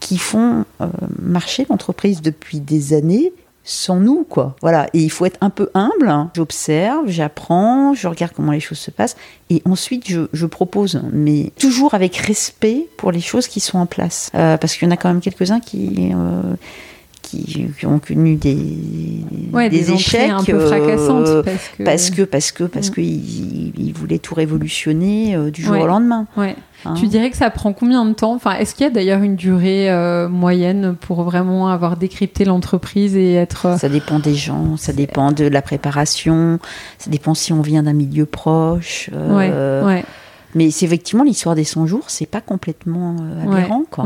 [0.00, 0.86] qui font euh,
[1.20, 3.32] marcher l'entreprise depuis des années
[3.68, 4.54] sans nous, quoi.
[4.62, 4.86] Voilà.
[4.94, 6.08] Et il faut être un peu humble.
[6.08, 6.30] hein.
[6.34, 9.16] J'observe, j'apprends, je regarde comment les choses se passent
[9.50, 14.30] et ensuite je, propose, mais toujours avec respect pour les choses qui sont en place.
[14.32, 16.12] Parce qu'il y en a quand même quelques-uns qui.
[17.26, 18.56] Qui, qui ont connu des,
[19.52, 21.82] Ouais, des, échecs un peu euh, fracassantes parce que.
[21.82, 25.82] parce que parce que parce que ils, ils voulaient tout révolutionner euh, du jour Ouais.
[25.82, 26.26] au lendemain.
[26.36, 26.54] Ouais.
[26.84, 26.94] hein.
[26.94, 28.34] Tu dirais que ça prend combien de temps?
[28.34, 33.16] Enfin, est-ce qu'il y a d'ailleurs une durée euh, moyenne pour vraiment avoir décrypté l'entreprise
[33.16, 36.58] et être euh, Ça dépend des gens, ça dépend de la préparation,
[36.98, 39.10] ça dépend si on vient d'un milieu proche.
[39.14, 40.00] euh,
[40.54, 43.82] Mais c'est effectivement l'histoire des 100 jours, c'est pas complètement euh, aberrant.
[43.90, 44.04] quoi.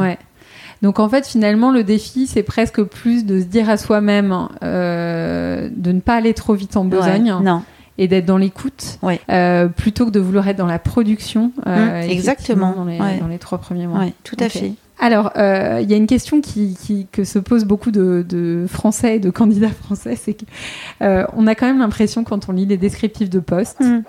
[0.82, 5.68] Donc en fait, finalement, le défi, c'est presque plus de se dire à soi-même euh,
[5.74, 7.62] de ne pas aller trop vite en besogne Ouais, non,
[7.98, 9.20] et d'être dans l'écoute, Ouais.
[9.30, 11.52] euh, plutôt que de vouloir être dans la production.
[11.66, 13.18] euh, effectivement, exactement, Dans les, ouais.
[13.18, 13.98] dans les trois premiers mois.
[14.00, 14.52] ouais, tout à Ok.
[14.52, 14.72] fait.
[15.02, 18.66] Alors, euh, il y a une question qui, qui- que se posent beaucoup de, de
[18.68, 22.76] Français et de candidats français, c'est qu'on a quand même l'impression, quand on lit les
[22.76, 24.02] descriptifs de poste, Hum.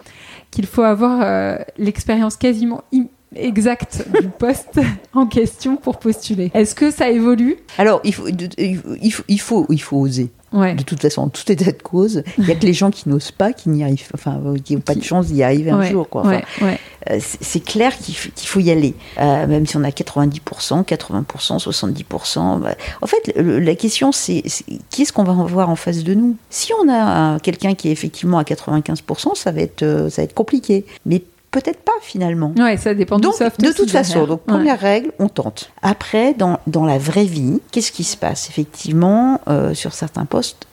[0.51, 3.05] qu'il faut avoir l'expérience quasiment im-
[3.35, 4.79] exacte du poste
[5.13, 6.51] en question pour postuler.
[6.53, 7.57] Est-ce que ça évolue?
[7.77, 10.29] Alors, il faut, il faut, il faut, il oser.
[10.53, 10.75] Ouais.
[10.75, 13.07] De toute façon, en tout état de cause, il y a que les gens qui
[13.07, 15.79] n'osent pas, qui n'y arrivent, enfin, euh, qui n'ont pas de chance d'y arriver un
[15.79, 16.09] ouais, jour.
[16.09, 16.23] Quoi.
[16.23, 16.77] Enfin, ouais.
[17.09, 22.59] Euh, c'est clair qu'il faut, y aller, Euh, même si on a 90%, 80%, 70%.
[22.59, 24.43] bah, En fait, le- la question, c'est
[24.89, 26.35] qui est-ce qu'on va avoir en face de nous?
[26.49, 30.25] Si on a quelqu'un qui est effectivement à 95%, ça va être, euh, ça va
[30.25, 30.85] être compliqué.
[31.05, 32.53] Mais peut-être pas finalement.
[32.57, 33.67] Ouais, ça dépend donc, du.
[33.67, 34.27] De toute façon, derrière.
[34.27, 34.53] donc Ouais.
[34.53, 35.71] première règle, on tente.
[35.81, 38.49] Après, dans, dans la vraie vie, qu'est-ce qui se passe?
[38.49, 40.65] Effectivement, euh, sur certains postes,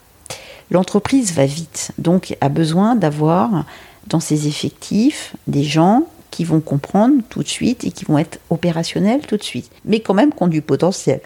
[0.71, 3.65] l'entreprise va vite, donc a besoin d'avoir
[4.07, 8.39] dans ses effectifs des gens qui vont comprendre tout de suite et qui vont être
[8.51, 11.21] opérationnels tout de suite, mais quand même qui ont du potentiel.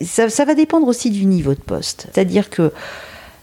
[0.00, 2.08] Ça, ça va dépendre aussi du niveau de poste.
[2.12, 2.72] C'est-à-dire que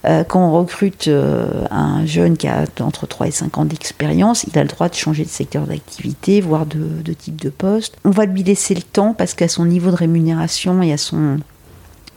[0.07, 4.43] euh, quand on recrute euh, un jeune qui a entre 3 et 5 ans d'expérience,
[4.43, 7.97] il a le droit de changer de secteur d'activité, voire de, de type de poste.
[8.05, 11.37] On va lui laisser le temps parce qu'à son niveau de rémunération et à son...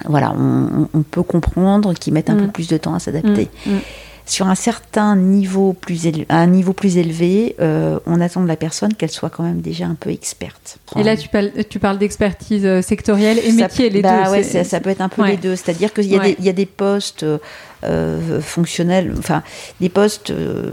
[0.05, 2.47] Voilà, on, peut comprendre qu'il mette un Mm.
[2.47, 3.49] peu plus de temps à s'adapter.
[3.67, 3.81] Mm, mm.
[4.29, 8.47] Sur un certain niveau plus élevé, à un niveau plus élevé, euh, on attend de
[8.47, 10.79] la personne qu'elle soit quand même déjà un peu experte.
[10.97, 14.31] Et là, tu parles, tu parles d'expertise euh, sectorielle et Ça- métier, les bah deux.
[14.33, 15.31] ouais, ça, ça peut être un peu ouais.
[15.31, 15.57] les deux.
[15.57, 16.37] C'est-à-dire qu'il y, Ouais.
[16.41, 17.25] y a des postes
[17.85, 19.43] euh, fonctionnels, enfin
[19.81, 20.73] des postes euh,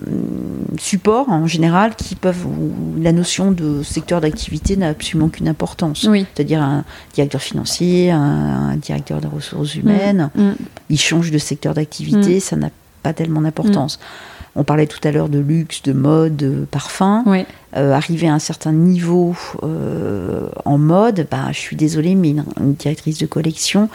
[0.77, 6.05] support en général qui peuvent où la notion de secteur d'activité n'a absolument aucune importance.
[6.09, 6.25] Oui.
[6.35, 6.83] C'est-à-dire un
[7.13, 8.19] directeur financier, un,
[8.71, 10.51] un directeur des ressources humaines, Mm.
[10.89, 12.69] il change de secteur d'activité, ça n'a
[13.05, 13.99] pas tellement d'importance.
[14.57, 17.23] On parlait tout à l'heure de luxe, de mode, de parfum.
[17.77, 22.45] Euh, arriver à un certain niveau euh, en mode, bah, je suis désolée, mais une,
[22.59, 23.89] une directrice de collection,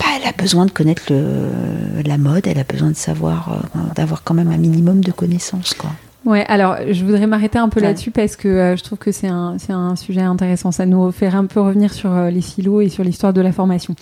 [0.00, 3.78] bah, elle a besoin de connaître le- la mode, elle a besoin de savoir, euh,
[3.94, 5.72] d'avoir quand même un minimum de connaissances.
[5.74, 5.90] Quoi.
[6.26, 7.86] Ouais, alors je voudrais m'arrêter un peu Ouais.
[7.86, 10.72] là-dessus parce que euh, je trouve que c'est un, c'est un sujet intéressant.
[10.72, 13.52] Ça nous fait un peu revenir sur euh, les silos et sur l'histoire de la
[13.52, 13.94] formation.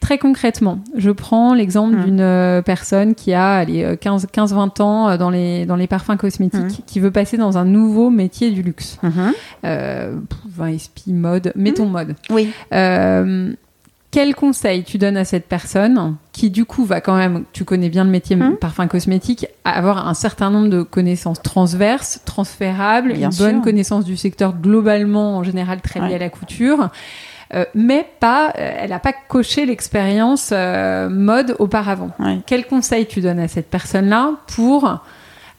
[0.00, 5.16] Très concrètement, je prends l'exemple d'une euh, personne qui a allez, euh, 15 15-20 ans
[5.16, 8.98] dans les, dans les parfums cosmétiques, qui veut passer dans un nouveau métier du luxe.
[9.02, 9.32] Mhm.
[9.64, 12.16] Euh, pff, mode, mettons mode.
[12.30, 12.50] Oui.
[14.10, 17.90] Quel conseil tu donnes à cette personne qui du coup va quand même, tu connais
[17.90, 18.56] bien le métier Mhm.
[18.56, 24.16] parfum cosmétique, avoir un certain nombre de connaissances transverses, transférables, Bien une bonne connaissance du
[24.16, 26.14] secteur globalement en général très lié Ouais.
[26.14, 26.88] à la couture,
[27.54, 32.10] euh, mais pas, euh, elle n'a pas coché l'expérience euh, mode auparavant.
[32.18, 32.38] Ouais.
[32.46, 35.02] Quel conseil tu donnes à cette personne-là pour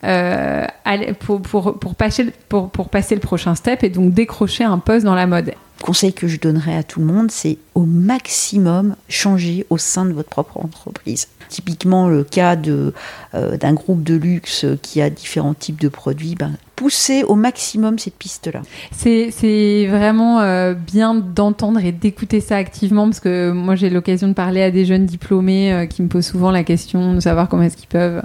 [0.02, 4.78] aller- pour, pour, pour, passer, pour, pour passer le prochain step et donc décrocher un
[4.80, 5.52] poste dans la mode?
[5.84, 10.14] Conseil que je donnerais à tout le monde, c'est au maximum changer au sein de
[10.14, 11.28] votre propre entreprise.
[11.50, 16.52] Typiquement, le cas euh, d'un groupe de luxe qui a différents types de produits, ben,
[16.76, 18.62] poussez au maximum cette piste-là.
[18.92, 24.34] C'est vraiment euh, bien d'entendre et d'écouter ça activement parce que moi j'ai l'occasion de
[24.34, 27.64] parler à des jeunes diplômés euh, qui me posent souvent la question de savoir comment
[27.64, 28.22] est-ce qu'ils peuvent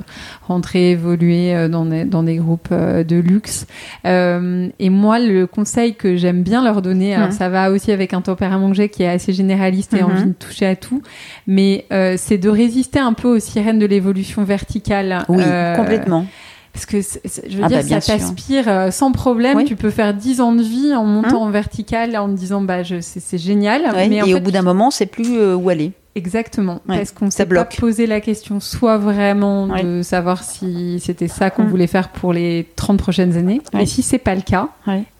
[0.46, 3.66] rentrer, évoluer euh, dans, des, dans des groupes de luxe.
[4.04, 7.32] Et moi le conseil que j'aime bien leur donner, alors Mhm.
[7.32, 10.10] ça va aussi avec un tempérament que j'ai qui est assez généraliste et Mhm.
[10.10, 11.02] envie de toucher à tout,
[11.46, 15.24] mais euh, c'est de résister un peu aux sirènes de l'évolution verticale.
[15.28, 16.26] Oui, Euh, complètement.
[16.74, 19.56] Parce que je veux Ah dire, bah, bien ça t'aspire euh, sans problème.
[19.56, 19.64] Oui.
[19.64, 21.48] Tu peux faire 10 ans de vie en montant Hum.
[21.48, 23.82] en vertical en te disant bah c'est génial.
[23.94, 25.92] Ouais, mais en et fait, au bout d'un moment, c'est plus euh, où aller.
[26.16, 29.82] exactement Ouais, parce qu'on s'est pas posé la question soit vraiment Ouais.
[29.82, 31.68] de savoir si c'était ça qu'on Hum.
[31.68, 33.60] voulait faire pour les 30 prochaines années.
[33.78, 34.68] Et si c'est pas le cas,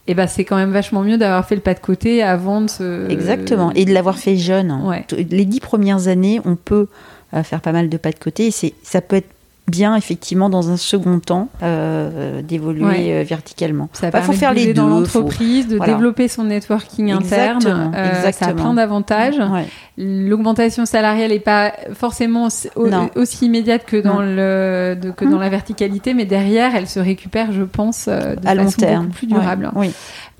[0.06, 2.68] et ben c'est quand même vachement mieux d'avoir fait le pas de côté avant de
[2.68, 3.70] se Exactement.
[3.74, 4.70] Et de l'avoir fait jeune.
[4.84, 5.06] Ouais.
[5.30, 6.88] Les dix premières années, on peut
[7.32, 8.48] euh, faire pas mal de pas de côté.
[8.48, 9.30] Et ça peut être
[9.66, 13.12] bien, effectivement, dans un second temps, euh, d'évoluer Ouais.
[13.12, 13.88] euh, verticalement.
[13.94, 15.94] Ça Bah, faut faire de les dans deux, l'entreprise, de voilà.
[15.94, 17.56] développer son networking interne.
[17.56, 18.62] Exactement, Euh, Ça a exactement.
[18.62, 19.38] plein d'avantages.
[19.38, 19.66] Ouais.
[19.96, 23.08] L'augmentation salariale n'est pas forcément aussi- au- Non.
[23.16, 24.20] aussi immédiate que dans, Non.
[24.22, 28.46] le, de- que dans la verticalité, mais derrière, elle se récupère, je pense, euh, de
[28.46, 29.04] à long façon terme.
[29.06, 29.70] beaucoup plus durable.
[29.74, 29.92] Ouais, Oui.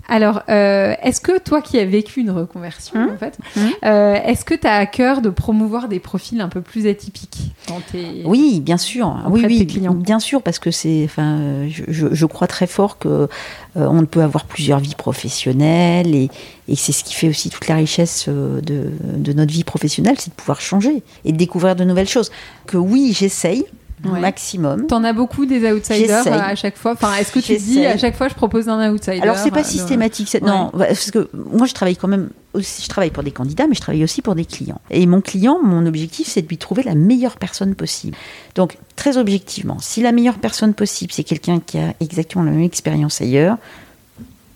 [0.07, 3.09] Alors, euh, est-ce que toi qui as vécu une reconversion, Hum.
[3.13, 3.69] en fait, Hum.
[3.85, 7.53] euh, est-ce que tu as à cœur de promouvoir des profils un peu plus atypiques
[7.67, 8.21] dans tes...
[8.25, 9.15] Oui, bien sûr.
[9.29, 9.93] Oui, de oui, tes clients?
[9.93, 13.27] bien sûr, parce que c'est, enfin, je, crois très fort que euh,
[13.75, 16.29] on peut avoir plusieurs vies professionnelles et,
[16.67, 20.29] et c'est ce qui fait aussi toute la richesse de, de notre vie professionnelle, c'est
[20.29, 22.31] de pouvoir changer et de découvrir de nouvelles choses.
[22.67, 23.65] Que oui, j'essaye
[24.11, 24.19] Ouais.
[24.19, 24.87] maximum.
[24.87, 26.93] T'en as beaucoup des outsiders euh, à chaque fois?
[26.93, 29.51] Enfin, est-ce que tu dis à chaque fois je propose un outsider Alors c'est euh,
[29.53, 33.23] pas de- systématique, non, parce que moi je travaille quand même aussi, je travaille pour
[33.23, 34.79] des candidats, mais je travaille aussi pour des clients.
[34.89, 38.15] Et mon client, mon objectif, c'est de lui trouver la meilleure personne possible.
[38.55, 42.61] Donc très objectivement, si la meilleure personne possible, c'est quelqu'un qui a exactement la même
[42.63, 43.57] expérience ailleurs,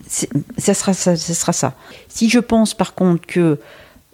[0.08, 1.74] c'est- ça sera ça, ça sera ça.
[2.08, 3.60] Si je pense par contre que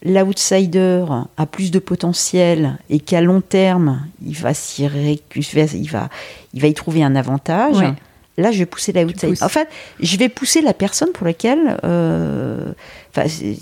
[0.05, 1.03] l'outsider
[1.35, 5.41] a plus de potentiel et qu'à long terme, il va s'y récu-
[5.75, 6.09] il va,
[6.53, 7.77] il va y trouver un avantage.
[7.77, 7.93] Ouais.
[8.37, 9.41] là, je vais pousser la outside.
[9.41, 9.67] En fait,
[9.99, 12.71] je vais pousser la personne pour laquelle, euh,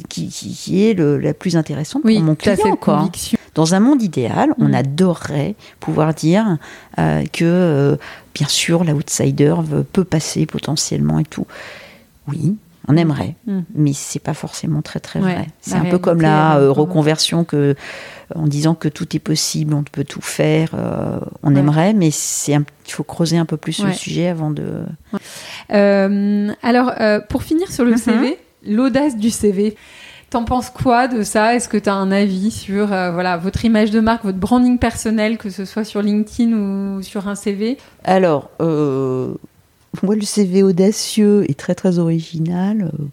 [0.10, 2.76] qui, qui, est le, la plus intéressante pour mon client.
[2.76, 3.10] Quoi.
[3.56, 4.76] Dans un monde idéal, on mm.
[4.76, 6.58] adorerait pouvoir dire
[6.98, 7.96] euh, que, euh,
[8.34, 9.56] bien sûr, l'outsider
[9.94, 11.46] peut passer potentiellement et tout.
[12.28, 12.56] Oui,
[12.88, 13.62] on aimerait, mm.
[13.76, 15.48] mais c'est pas forcément très très vrai.
[15.62, 17.76] C'est un peu comme la euh, reconversion que,
[18.36, 20.72] en disant que tout est possible, on peut tout faire.
[20.74, 24.84] Euh, on aimerait, mais c'est il faut creuser un peu plus le sujet avant de.
[25.72, 26.94] Euh, alors,
[27.30, 27.98] pour finir sur le mm-hmm.
[27.98, 29.76] CV, l'audace du CV.
[30.30, 31.54] T'en penses quoi de ça?
[31.54, 35.38] Est-ce que tu as un avis sur voilà votre image de marque, votre branding personnel,
[35.38, 38.50] que ce soit sur LinkedIn ou sur un CV Alors,
[40.02, 42.91] moi, le CV audacieux et très très original.
[42.94, 43.06] Euh,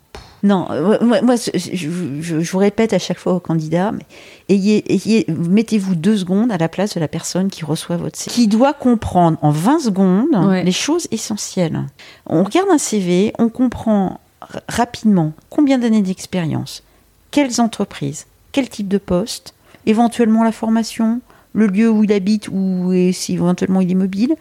[0.43, 0.67] non,
[1.03, 4.07] moi, moi je, vous répète à chaque fois aux candidats, mais
[4.49, 8.35] ayez, ayez, mettez-vous deux secondes à la place de la personne qui reçoit votre CV,
[8.35, 11.85] qui doit comprendre en 20 secondes les choses essentielles.
[12.25, 14.19] On regarde un CV, on comprend
[14.67, 16.83] rapidement combien d'années d'expérience,
[17.31, 19.53] quelles entreprises, quel type de poste,
[19.85, 21.21] éventuellement la formation,
[21.53, 24.37] le lieu où il habite ou si éventuellement il est mobile,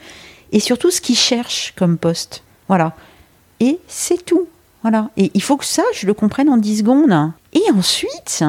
[0.52, 2.44] et surtout ce qu'ils cherchent comme poste.
[2.68, 2.94] Voilà.
[3.60, 4.48] Et c'est tout.
[4.82, 5.10] Voilà.
[5.18, 7.32] Et il faut que ça, je le comprenne en 10 secondes.
[7.54, 8.44] Et ensuite,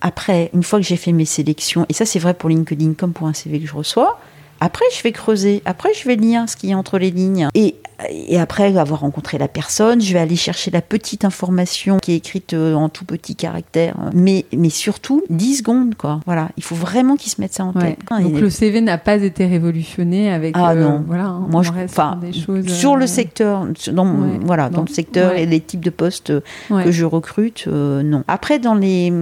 [0.00, 3.12] après, une fois que j'ai fait mes sélections, et ça c'est vrai pour LinkedIn comme
[3.12, 4.20] pour un CV que je reçois,
[4.60, 7.48] après je vais creuser, après je vais lire ce qu'il y a entre les lignes.
[7.54, 7.76] Et
[8.10, 12.16] et après avoir rencontré la personne, je vais aller chercher la petite information qui est
[12.16, 13.94] écrite euh, en tout petit caractère.
[14.12, 16.20] Mais, mais surtout, 10 secondes, quoi.
[16.26, 16.48] Voilà.
[16.56, 17.98] Il faut vraiment qu'ils se mettent ça en tête.
[18.10, 20.54] Donc le CV n'a pas été révolutionné avec.
[20.56, 21.04] Ah euh, non.
[21.06, 21.26] Voilà.
[21.26, 21.70] Hein, Moi, je.
[21.84, 22.18] Enfin,
[22.66, 26.32] sur le euh, secteur, dans, voilà, dans le secteur et les types de postes
[26.68, 28.24] que je recrute, non.
[28.28, 29.12] Après, dans les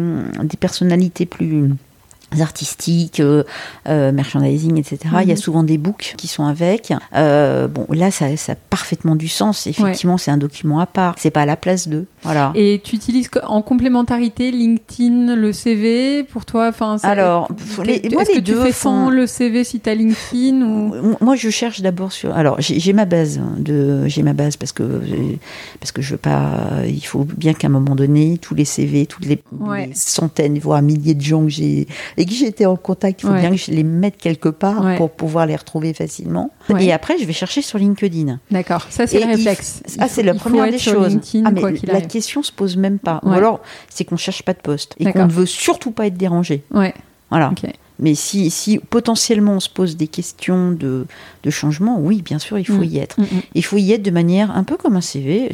[0.42, 1.70] des personnalités plus
[2.40, 3.44] artistiques, euh,
[3.88, 4.98] euh, merchandising, etc.
[5.22, 5.36] Il y a mhm.
[5.36, 6.92] souvent des books qui sont avec.
[7.14, 9.66] Euh, bon, là, ça, ça, a parfaitement du sens.
[9.66, 11.14] Effectivement, c'est un document à part.
[11.18, 12.06] C'est pas à la place d'eux.
[12.22, 12.52] Voilà.
[12.54, 16.68] Et tu utilises en complémentarité LinkedIn, le CV pour toi.
[16.68, 17.48] Enfin, alors,
[17.84, 21.16] les, moi, que tu fais sans le CV si tu as LinkedIn ou?
[21.20, 22.34] Moi, je cherche d'abord sur.
[22.34, 25.02] Alors, j'ai ma base de, j'ai ma base parce que
[25.80, 26.82] parce que je veux pas.
[26.86, 29.42] Il faut bien qu'à un moment donné, tous les CV, toutes les,
[29.76, 31.86] les centaines voire milliers de gens que j'ai
[32.22, 35.10] et qui j'étais en contact, il faut bien que je les mette quelque part pour
[35.10, 36.52] pouvoir les retrouver facilement.
[36.78, 38.38] Et après, je vais chercher sur LinkedIn.
[38.50, 39.82] D'accord, ça c'est le réflexe.
[39.98, 41.18] ah, c'est la première des choses.
[41.44, 43.20] Ah, mais la question se pose même pas.
[43.24, 46.16] Ou alors, c'est qu'on cherche pas de poste et qu'on ne veut surtout pas être
[46.16, 46.62] dérangé.
[46.72, 46.94] Ouais.
[47.30, 47.52] Voilà.
[47.98, 51.06] Mais si, si, potentiellement on se pose des questions de,
[51.44, 52.84] de changement, oui, bien sûr, il faut mm.
[52.84, 53.20] y être.
[53.20, 53.42] Mm, mm.
[53.54, 55.52] Il faut y être de manière un peu comme un CV,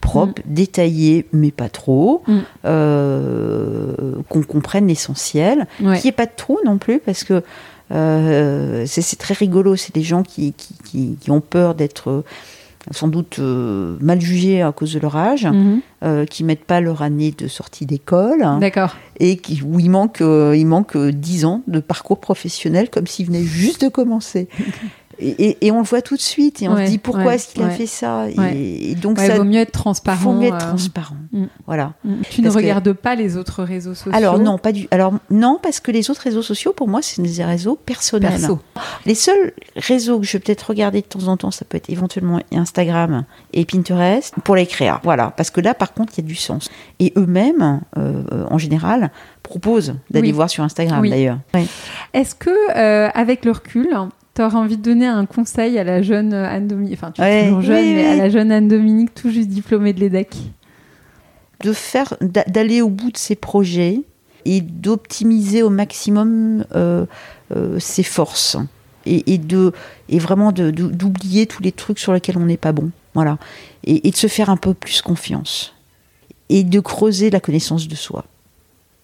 [0.00, 0.54] propre, mm.
[0.54, 2.38] détaillé, mais pas trop, mm.
[2.64, 3.94] euh,
[4.28, 7.42] qu'on comprenne l'essentiel, qu'il n'y ait pas de trou non plus, parce que
[7.90, 12.24] euh, c'est très rigolo, c'est des gens qui, qui, qui, ont peur d'être euh,
[12.90, 16.26] sans doute mal jugés à cause de leur âge, mm-hmm.
[16.26, 20.66] qui mettent pas leur année de sortie d'école, d'accord, et qui, où il manque, il
[20.66, 24.48] manque 10 ans de parcours professionnel comme s'ils venaient juste de commencer.
[25.20, 27.70] Et, on le voit tout de suite et on se dit pourquoi est-ce qu'il a
[27.70, 30.18] fait ça et, donc ça vaut mieux être transparent.
[30.18, 31.16] Faut mieux être euh, transparent.
[31.32, 31.44] Mm.
[31.66, 31.92] Voilà.
[32.04, 32.14] Mm.
[32.30, 34.12] Tu ne regardes pas les autres réseaux sociaux?
[34.14, 34.88] Alors non, pas du.
[34.90, 38.30] Alors non, parce que les autres réseaux sociaux, pour moi, c'est des réseaux personnels.
[38.30, 38.60] Perso.
[39.06, 41.90] Les seuls réseaux que je vais peut-être regarder de temps en temps, ça peut être
[41.90, 45.00] éventuellement Instagram et Pinterest pour les créas.
[45.02, 46.70] Voilà, parce que là, par contre, il y a du sens.
[46.98, 49.10] Et eux-mêmes, euh, en général,
[49.42, 51.38] proposent d'aller voir sur Instagram d'ailleurs.
[52.12, 53.88] Est-ce que, euh, avec le recul,
[54.38, 57.46] tu aurais envie de donner un conseil à la jeune Anne Dominique, enfin tu es
[57.46, 60.36] toujours jeune, mais à la jeune Anne Dominique tout juste diplômée de l'EDEC
[61.64, 64.00] De faire, d'aller au bout de ses projets
[64.44, 67.04] et d'optimiser au maximum euh,
[67.56, 68.56] euh, ses forces
[69.06, 69.72] et, de
[70.08, 73.38] et vraiment d'oublier tous les trucs sur lesquels on n'est pas bon, voilà,
[73.82, 75.74] et de se faire un peu plus confiance
[76.48, 78.24] et de creuser la connaissance de soi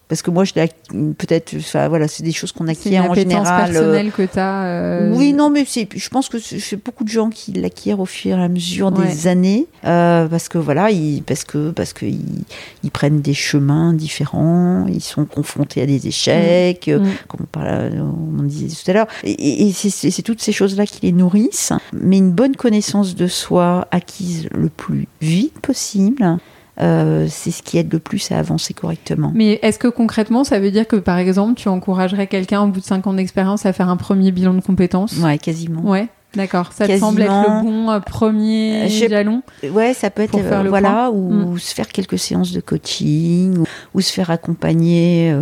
[0.08, 3.72] parce que moi je peut-être enfin voilà c'est des choses qu'on acquiert en général euh,
[3.72, 7.08] personnelle que tu as euh, oui non mais c'est je pense que c'est beaucoup de
[7.08, 11.22] gens qui l'acquièrent au fur et à mesure des années euh, parce que voilà ils
[11.22, 16.86] parce que parce que ils, prennent des chemins différents ils sont confrontés à des échecs
[16.86, 17.02] mm.
[17.02, 17.12] Mm.
[17.26, 20.86] comme on, parlait, on disait tout à l'heure et, et c'est toutes ces choses là
[20.86, 26.38] qui les nourrissent mais une bonne connaissance de soi acquise le plus vite possible
[26.80, 29.32] euh, c'est ce qui aide le plus à avancer correctement.
[29.34, 32.80] Mais est-ce que concrètement, ça veut dire que par exemple, tu encouragerais quelqu'un au bout
[32.80, 35.16] de 5 ans d'expérience à faire un premier bilan de compétences?
[35.18, 35.82] Ouais, quasiment.
[35.82, 36.08] Ouais.
[36.34, 40.64] D'accord, ça te semble être le bon euh, premier jalon Ouais, ça peut être euh,
[40.68, 41.58] voilà, ou mm.
[41.60, 43.64] se faire quelques séances de coaching,
[43.94, 45.32] ou, se faire accompagner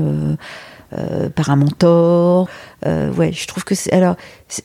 [1.34, 2.46] par un mentor,
[2.86, 4.16] euh, ouais, je trouve que c'est alors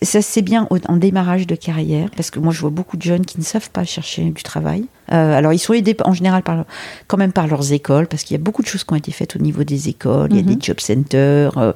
[0.02, 3.26] ça c'est bien en démarrage de carrière parce que moi je vois beaucoup de jeunes
[3.26, 4.86] qui ne savent pas chercher du travail.
[5.14, 6.66] Euh, alors ils sont aidés en général par
[7.08, 9.14] quand même par leurs écoles parce qu'il y a beaucoup de choses qui ont été
[9.14, 10.28] faites au niveau des écoles.
[10.32, 10.56] Il y a Mhm.
[10.56, 11.72] des job centers, euh,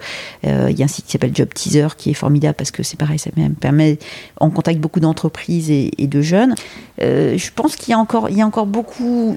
[0.46, 2.84] euh, il y a un site qui s'appelle Job Teaser qui est formidable parce que
[2.84, 3.98] c'est pareil, ça me permet
[4.42, 6.56] on contacte beaucoup d'entreprises et, et de jeunes.
[7.00, 9.36] Je pense qu'il y a encore il y a encore beaucoup.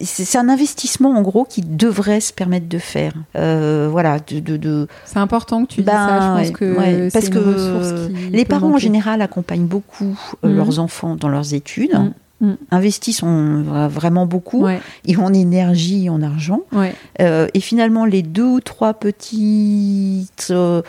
[0.00, 3.12] C'est un investissement en gros qui devrait se permettre de faire.
[3.34, 6.21] Voilà, de, de, de C'est important que tu Ben, ça.
[6.22, 9.66] Je pense ouais, que ouais, c'est parce une que qui les parents en général accompagnent
[9.66, 10.56] beaucoup euh, Mhm.
[10.56, 12.12] leurs enfants dans leurs études, Mhm.
[12.40, 12.56] Mhm.
[12.72, 16.62] investissent en- vra- vraiment beaucoup, Ouais, et en énergie et en argent.
[16.72, 16.92] ouais.
[17.20, 20.82] Euh, et finalement, les deux ou trois petites euh,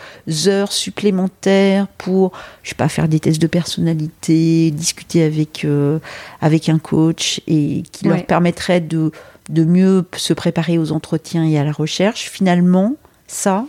[0.46, 2.32] heures supplémentaires pour,
[2.64, 5.98] je sais pas, faire des tests de personnalité, discuter avec, euh,
[6.40, 8.16] avec un coach et qui Ouais.
[8.16, 9.12] leur permettrait de,
[9.48, 12.94] de mieux se préparer aux entretiens et à la recherche, finalement,
[13.26, 13.64] ça,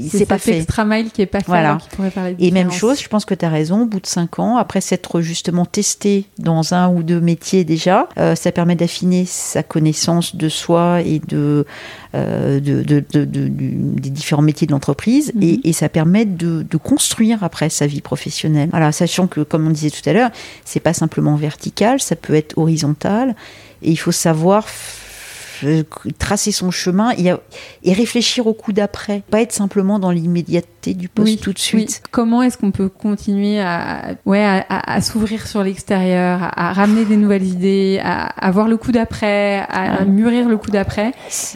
[0.00, 0.56] c'est pas fait.
[0.58, 1.76] extra mile qui est pas fait Voilà.
[2.16, 4.56] la Et même chose, je pense que tu as raison, au bout de cinq ans,
[4.56, 9.62] après s'être justement testé dans un ou deux métiers déjà, euh, ça permet d'affiner sa
[9.62, 11.66] connaissance de soi et de,
[12.14, 15.42] euh, de, de- de- de- du- des différents métiers de l'entreprise Mhm.
[15.42, 18.68] et, et ça permet de, construire après sa vie professionnelle.
[18.70, 20.30] Voilà, sachant que, comme on disait tout à l'heure,
[20.64, 23.34] c'est pas simplement vertical, ça peut être horizontal
[23.82, 24.64] et il faut savoir
[26.18, 27.32] tracer son chemin et,
[27.84, 31.58] et réfléchir au coup d'après, pas être simplement dans l'immédiateté du poste Oui, tout de
[31.58, 31.62] oui.
[31.62, 32.02] suite.
[32.10, 36.72] Comment est-ce qu'on peut continuer à, ouais, à, à- à s'ouvrir sur l'extérieur, à, à
[36.72, 40.04] ramener des nouvelles idées, à, voir le coup d'après, à, Ouais.
[40.06, 41.12] mûrir le coup d'après?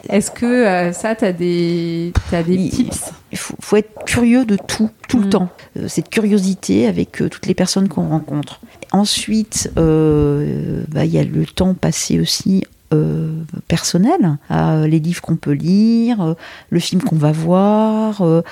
[0.09, 3.13] Est-ce que euh, ça, tu as des, t'as des tips?
[3.31, 5.23] Il faut, faut être curieux de tout, tout Mm.
[5.25, 5.49] le temps.
[5.79, 8.61] Euh, cette curiosité avec euh, toutes les personnes qu'on rencontre.
[8.91, 15.21] Ensuite, euh, bah, il y a le temps passé aussi euh, personnel, à les livres
[15.23, 16.35] qu'on peut lire, euh,
[16.71, 18.43] le film qu'on va voir, euh,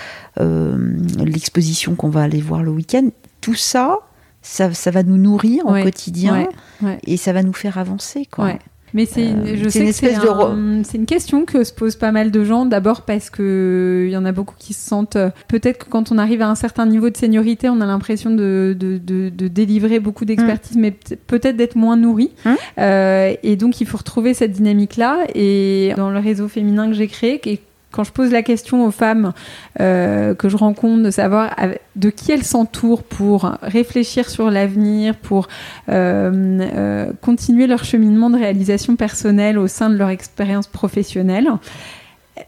[0.40, 3.08] euh, l'exposition qu'on va aller voir le week-end.
[3.40, 3.98] Tout ça,
[4.42, 6.48] ça, ça va nous nourrir Ouais, au quotidien ouais,
[6.82, 6.98] ouais.
[7.06, 8.26] et ça va nous faire avancer.
[8.30, 8.54] Quoi.
[8.94, 11.44] Mais c'est, une- Euh, je sais une que c'est, espèce de un- c'est une question
[11.44, 12.66] que se posent pas mal de gens.
[12.66, 15.16] D'abord parce que il y en a beaucoup qui se sentent.
[15.16, 18.30] euh, Peut-être que quand on arrive à un certain niveau de seniorité, on a l'impression
[18.30, 22.30] de, de, de- de délivrer beaucoup d'expertise, mais peut- peut-être d'être moins nourri.
[22.78, 25.26] Euh, et donc il faut retrouver cette dynamique-là.
[25.34, 27.60] Et dans le réseau féminin que j'ai créé, qui-
[27.90, 29.32] quand je pose la question aux femmes
[29.80, 31.54] euh, que je rencontre de savoir
[31.96, 35.48] de qui elles s'entourent pour réfléchir sur l'avenir, pour
[35.88, 36.30] euh,
[36.60, 41.48] euh, continuer leur cheminement de réalisation personnelle au sein de leur expérience professionnelle,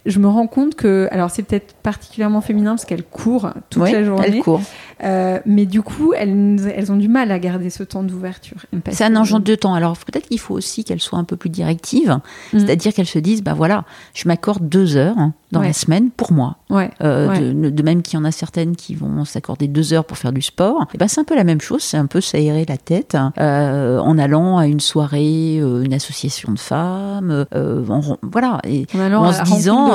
[0.07, 4.05] je me rends compte que, alors c'est peut-être particulièrement féminin parce qu'elles courent toute la
[4.05, 4.62] journée, elle court.
[5.03, 8.59] Euh, mais du coup elles, elles ont du mal à garder ce temps d'ouverture.
[8.90, 9.74] C'est un engendre de temps.
[9.74, 12.18] Alors peut-être qu'il faut aussi qu'elle soit un peu plus directive,
[12.53, 12.59] Mm.
[12.59, 13.84] c'est-à-dire qu'elle se dise, bah voilà,
[14.14, 15.16] je m'accorde deux heures
[15.53, 15.66] dans Ouais.
[15.68, 16.57] la semaine pour moi.
[16.70, 16.90] Ouais.
[17.03, 17.40] Euh, Ouais.
[17.53, 20.32] de, de même qu'il y en a certaines qui vont s'accorder deux heures pour faire
[20.32, 20.86] du sport.
[20.95, 23.99] Et ben c'est un peu la même chose, c'est un peu s'aérer la tête euh,
[23.99, 28.61] en allant à une soirée, une association de femmes, en- voilà.
[28.64, 29.90] Et En se disant,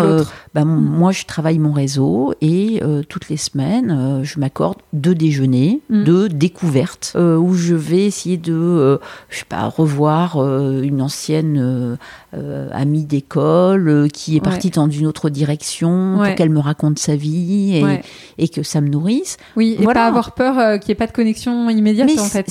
[0.53, 0.79] bah, Mm.
[0.97, 6.03] moi je travaille mon réseau et toutes les semaines je m'accorde deux déjeuners, Mm.
[6.05, 8.97] deux découvertes euh, où je vais essayer de, euh,
[9.29, 11.97] je sais pas, revoir euh, une ancienne
[12.33, 14.41] euh, amie d'école qui est Ouais.
[14.41, 16.27] partie dans une autre direction Ouais.
[16.29, 18.01] pour qu'elle me raconte sa vie et, Ouais.
[18.37, 19.37] et que ça me nourrisse.
[19.55, 20.01] Oui, et voilà.
[20.01, 22.47] pas avoir peur qu'il n'y ait pas de connexion immédiate Mais en fait.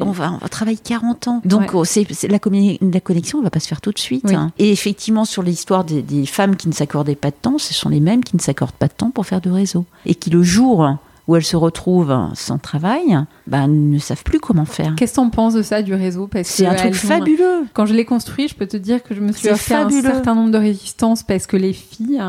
[0.00, 1.42] on, va, on va travailler 40 ans.
[1.44, 4.24] Donc oh, c'est, la, connexion, elle va pas se faire tout de suite.
[4.26, 4.34] Oui.
[4.34, 4.50] hein.
[4.58, 7.88] Et effectivement, sur l'histoire des, des femmes qui ne s'accordaient pas de temps, ce sont
[7.88, 9.84] les mêmes qui ne s'accordent pas de temps pour faire de réseau.
[10.06, 10.96] Et qui, le jour
[11.28, 13.16] où elles se retrouvent sans travail,
[13.46, 14.94] ben, ne savent plus comment faire.
[14.96, 16.28] Qu'est-ce que t'en penses de ça, du réseau?
[16.42, 17.64] C'est un truc elles ont- fabuleux.
[17.74, 20.34] Quand je l'ai construit, je peux te dire que je me suis à un certain
[20.34, 22.20] nombre de résistances parce que les filles,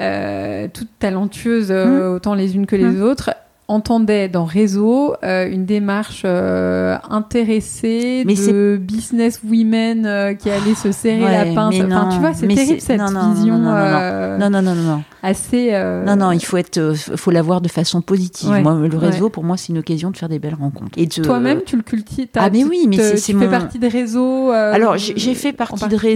[0.00, 3.02] euh, toutes talentueuses, euh, autant les unes que les Mm.
[3.02, 3.30] autres,
[3.68, 10.74] entendaient dans Réseau euh, une démarche euh, intéressée Mais de business women euh, qui allaient
[10.74, 11.74] se serrer Ouais, la pince.
[11.84, 15.02] Enfin, tu vois, c'est terrible cette non, non, vision non, non, non, non.
[15.22, 15.72] assez.
[16.06, 18.50] Non, non, il faut être, faut l'avoir de façon positive.
[18.50, 19.06] Ouais, Moi, le ouais.
[19.08, 20.92] réseau, pour moi, c'est une occasion de faire des belles rencontres.
[20.96, 22.28] Et de- Toi-même, tu le cultives.
[22.36, 24.52] Ah, mais tu oui, mais c'est- tu c'est fais mon- partie des réseaux.
[24.52, 26.12] euh, Alors, j'ai fait partie de particulier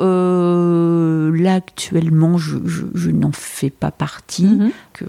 [0.00, 4.44] euh, là, actuellement, je, je- je n'en fais pas partie.
[4.46, 4.70] Mhm.
[4.92, 5.04] Que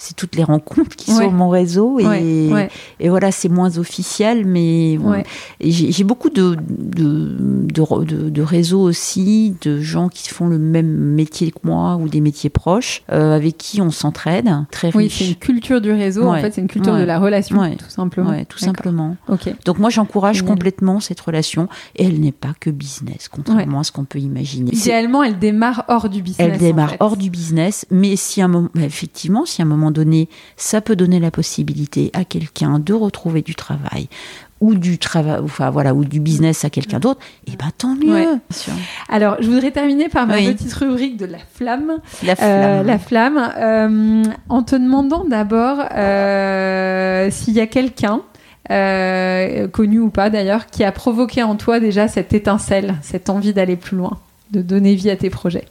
[0.00, 1.24] c'est toutes les rencontres qui Ouais.
[1.24, 1.98] sont mon réseau.
[1.98, 5.24] Et, Ouais, ouais, et voilà, c'est moins officiel, mais ouais.
[5.60, 7.34] J'ai beaucoup de, de,
[7.64, 11.96] de, re- de- de réseaux aussi, de gens qui font le même métier que moi
[11.96, 14.48] ou des métiers proches, euh, avec qui on s'entraide.
[14.70, 15.18] Très Oui, riche.
[15.18, 16.28] c'est une culture du réseau.
[16.28, 18.32] En fait, c'est une culture de la relation, tout simplement.
[18.48, 19.16] Tout simplement.
[19.28, 19.52] Ok.
[19.64, 23.90] Donc moi j'encourage complètement cette relation et elle n'est pas que business, contrairement à ce
[23.98, 24.70] qu'on peut imaginer.
[24.72, 26.48] Idéalement, elle démarre hors du business.
[26.52, 26.96] Elle démarre en fait.
[27.00, 30.94] hors du business, mais si un moment, effectivement, si à un moment donné, ça peut
[30.96, 34.08] donner la possibilité à quelqu'un de retrouver du travail
[34.60, 38.12] ou du travail, enfin voilà, ou du business à quelqu'un d'autre, et ben tant mieux.
[38.12, 38.26] Ouais.
[39.08, 40.52] Alors, je voudrais terminer par ma Oui.
[40.52, 41.92] petite rubrique de la flamme.
[42.24, 42.34] La Euh,
[42.82, 42.86] flamme.
[42.86, 48.22] la flamme, euh, en te demandant d'abord euh, s'il y a quelqu'un,
[48.70, 53.52] euh, connu ou pas d'ailleurs, qui a provoqué en toi déjà cette étincelle, cette envie
[53.52, 54.18] d'aller plus loin,
[54.52, 55.64] de donner vie à tes projets.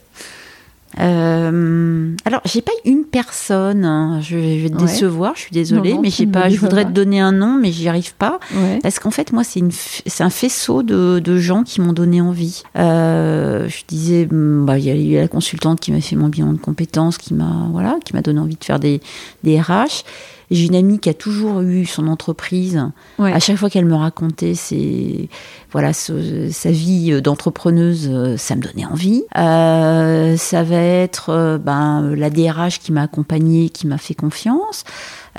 [1.00, 3.86] Euh, alors, j'ai pas une personne.
[3.86, 4.20] hein.
[4.22, 4.82] Je, vais- je vais te Ouais.
[4.88, 5.34] décevoir.
[5.36, 6.50] Je suis désolée, Non, non, mais j'ai pas.
[6.50, 8.40] Je voudrais te donner un nom, mais j'y arrive pas.
[8.56, 8.80] Ouais.
[8.82, 12.22] Parce qu'en fait, moi, c'est une, c'est un faisceau de, de gens qui m'ont donné
[12.22, 12.64] envie.
[12.78, 16.30] Euh, je disais, hum, bah, il y a eu la consultante qui m'a fait mon
[16.30, 19.02] bilan de compétences, qui m'a, voilà, qui m'a donné envie de faire des,
[19.44, 20.04] des RH.
[20.50, 22.82] J'ai une amie qui a toujours eu son entreprise.
[23.20, 23.34] Ouais.
[23.34, 25.30] À chaque fois qu'elle me racontait ses,
[25.74, 29.24] voilà, ce- sa vie d'entrepreneuse, ça me donnait envie.
[29.38, 34.84] Euh, ça va être euh, ben, la DRH qui m'a accompagnée, qui m'a fait confiance.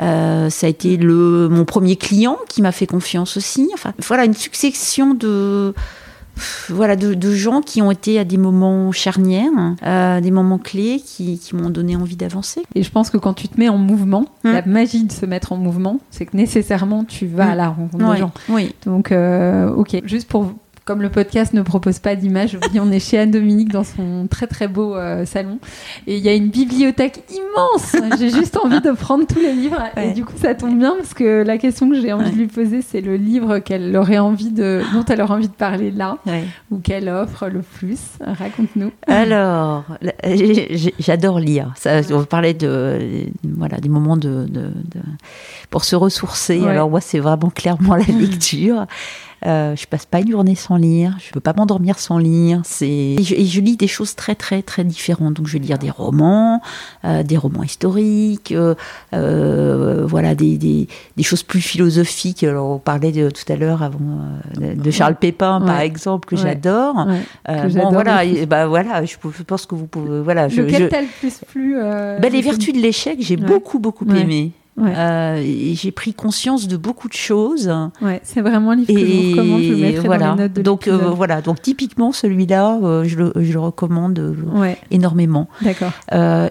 [0.00, 3.70] Euh, ça a été le, mon premier client qui m'a fait confiance aussi.
[3.74, 5.74] Enfin, voilà, une succession de,
[6.68, 9.50] voilà, de, de gens qui ont été à des moments charnières,
[9.84, 12.62] euh, des moments clés qui, qui m'ont donné envie d'avancer.
[12.74, 14.52] Et je pense que quand tu te mets en mouvement, Mm.
[14.52, 17.50] la magie de se mettre en mouvement, c'est que nécessairement tu vas Mm.
[17.50, 18.32] à la rencontre Ouais, des gens.
[18.48, 18.74] Oui.
[18.86, 20.00] Donc, euh, ok.
[20.04, 20.52] Juste pour.
[20.88, 24.68] Comme le podcast ne propose pas d'image, on est chez Anne-Dominique dans son très très
[24.68, 25.58] beau euh, salon.
[26.06, 27.94] Et il y a une bibliothèque immense.
[28.18, 29.82] J'ai juste envie de prendre tous les livres.
[29.98, 32.30] Et du coup, ça tombe bien parce que la question que j'ai envie Ouais.
[32.30, 35.52] de lui poser, c'est le livre qu'elle aurait envie de, dont elle aurait envie de
[35.52, 36.16] parler là,
[36.70, 37.98] ou qu'elle offre le plus.
[38.24, 38.90] Raconte-nous.
[39.06, 39.84] Alors,
[40.98, 41.72] j'adore lire.
[41.76, 45.02] Ça, on parlait de, voilà, des moments de, de- de-
[45.68, 46.64] pour se ressourcer.
[46.66, 48.86] Alors moi, c'est vraiment clairement la lecture.
[49.46, 51.16] Euh, je passe pas une journée sans lire.
[51.24, 52.60] Je peux pas m'endormir sans lire.
[52.64, 55.34] C'est et je, et je lis des choses très très très différentes.
[55.34, 56.60] Donc je vais lire des romans,
[57.04, 58.74] euh, des romans historiques, euh,
[59.14, 62.42] euh, voilà des, des, des choses plus philosophiques.
[62.44, 63.98] Alors on parlait de, tout à l'heure avant
[64.56, 66.42] de, Charles Pépin par exemple que Ouais.
[66.42, 67.06] j'adore.
[67.46, 67.68] Ouais.
[67.74, 69.16] Bon, voilà, et, bah, voilà, je,
[69.46, 70.20] pense que vous pouvez.
[70.20, 74.04] Voilà, je, Lequel je- plus plu euh, bah, les vertus de l'échec, j'ai beaucoup, beaucoup
[74.14, 74.52] aimé.
[74.78, 74.92] Ouais.
[74.96, 77.72] Euh, et j'ai pris conscience de beaucoup de choses.
[78.00, 79.62] Ouais, c'est vraiment un livre que je vous recommande.
[79.62, 80.26] Je le mettrai voilà.
[80.28, 81.40] dans les notes de donc, euh, voilà.
[81.42, 85.48] Donc, typiquement, celui-là, euh, je, le, je le recommande euh, Ouais, énormément.
[85.62, 85.90] d'accord.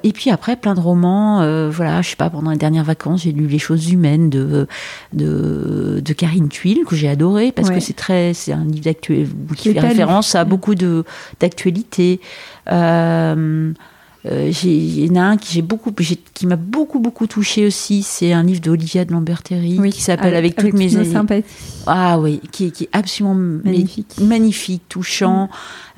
[0.04, 1.38] Et puis après, plein de romans.
[1.70, 4.68] voilà, je sais pas, pendant les dernières vacances, j'ai lu Les choses humaines de,
[5.14, 7.76] de, de Karine Tuile, que j'ai adoré, parce Ouais.
[7.76, 11.04] que c'est très, c'est un livre d'actuel, qui fait référence à beaucoup de,
[11.40, 12.20] d'actualité.
[12.72, 13.72] Euh,
[14.26, 15.92] euh, il y en a un qui, beaucoup,
[16.44, 18.04] m'a beaucoup, beaucoup touché aussi.
[18.04, 21.12] C'est un livre d'Olivia de Lamberterie qui s'appelle Avec, toutes mes nos amies.
[21.12, 21.46] sympathies.
[21.86, 24.16] Ah oui, qui, est- qui est absolument mais- Magnifique.
[24.20, 25.50] magnifique, touchant.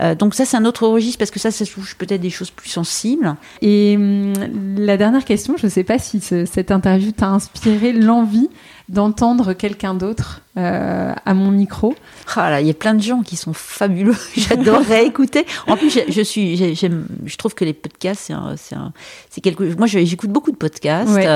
[0.02, 2.52] Euh, donc ça, c'est un autre registre parce que ça, ça touche peut-être des choses
[2.52, 3.36] plus sensibles.
[3.62, 4.34] Et hum,
[4.78, 8.50] la dernière question, je ne sais pas si ce- cette interview t'a inspiré l'envie
[8.90, 11.96] d'entendre quelqu'un d'autre euh, à mon micro.
[12.36, 14.16] Ah là, il y a plein de gens qui sont fabuleux.
[14.36, 15.46] J'adorerais écouter.
[15.68, 18.76] En plus, je, je suis, j'ai- j'aime, je trouve que les podcasts, c'est un, c'est
[18.76, 18.92] un-
[19.30, 19.64] c'est quelque.
[19.78, 21.12] Moi, j'écoute beaucoup de podcasts.
[21.14, 21.28] Ouais.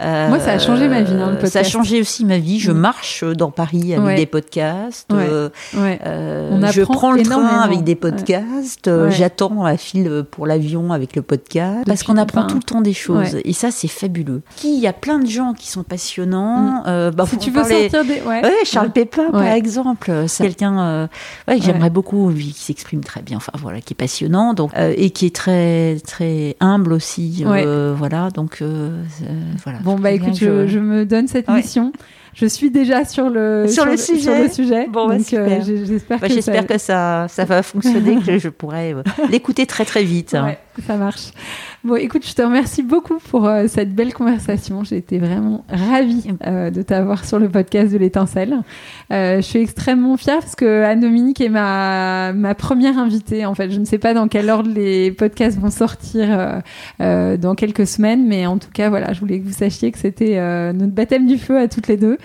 [0.00, 2.58] Euh, Moi, ça a changé ma vie, hein, le Ça a changé aussi ma vie.
[2.58, 2.76] Je Mm.
[2.78, 4.14] marche dans Paris avec Ouais.
[4.16, 5.12] des podcasts.
[5.12, 5.18] Ouais.
[5.28, 6.00] Euh, Ouais.
[6.06, 8.88] euh, On je prends le train avec des podcasts.
[8.88, 9.10] euh.
[9.10, 11.84] J'attends à fil pour l'avion avec le podcast.
[11.86, 13.36] Parce qu'on apprend tout le temps des choses.
[13.44, 14.42] Et ça, c'est fabuleux.
[14.56, 16.82] Qui- Il y a plein de gens qui sont passionnants.
[16.86, 17.26] Euh, bah, Mm.
[17.28, 18.20] si tu veux parler- sortir des.
[18.64, 20.12] Charles Pépin, par exemple.
[20.26, 21.06] C'est quelqu'un euh,
[21.48, 24.94] ouais, que j'aimerais beaucoup, qui s'exprime très bien, enfin voilà, qui est passionnant, donc euh,
[24.96, 27.44] et qui est très très humble aussi.
[27.46, 29.78] euh, Voilà, donc euh, euh, voilà.
[29.80, 31.92] Bon, bah écoute, je, je me donne cette mission.
[32.34, 34.42] Je suis déjà sur le, Sur le sur sujet.
[34.44, 34.86] le sujet.
[34.90, 36.62] Bon, bah, euh, j'espère Bah, que ça...
[36.62, 40.34] que ça, ça va fonctionner, que je, pourrai euh, l'écouter très très vite.
[40.34, 40.46] hein.
[40.46, 41.30] Ouais, ça marche.
[41.84, 44.82] Bon, écoute, je te remercie beaucoup pour euh, cette belle conversation.
[44.84, 48.56] J'ai été vraiment ravie euh, de t'avoir sur le podcast de l'étincelle.
[49.10, 53.44] Je suis extrêmement fière parce que Anne-Dominique est ma, ma première invitée.
[53.44, 56.62] En fait, je ne sais pas dans quel ordre les podcasts vont sortir
[56.98, 60.36] dans quelques semaines, mais en tout cas, voilà, je voulais que vous sachiez que c'était
[60.72, 62.16] notre baptême du feu à toutes les deux.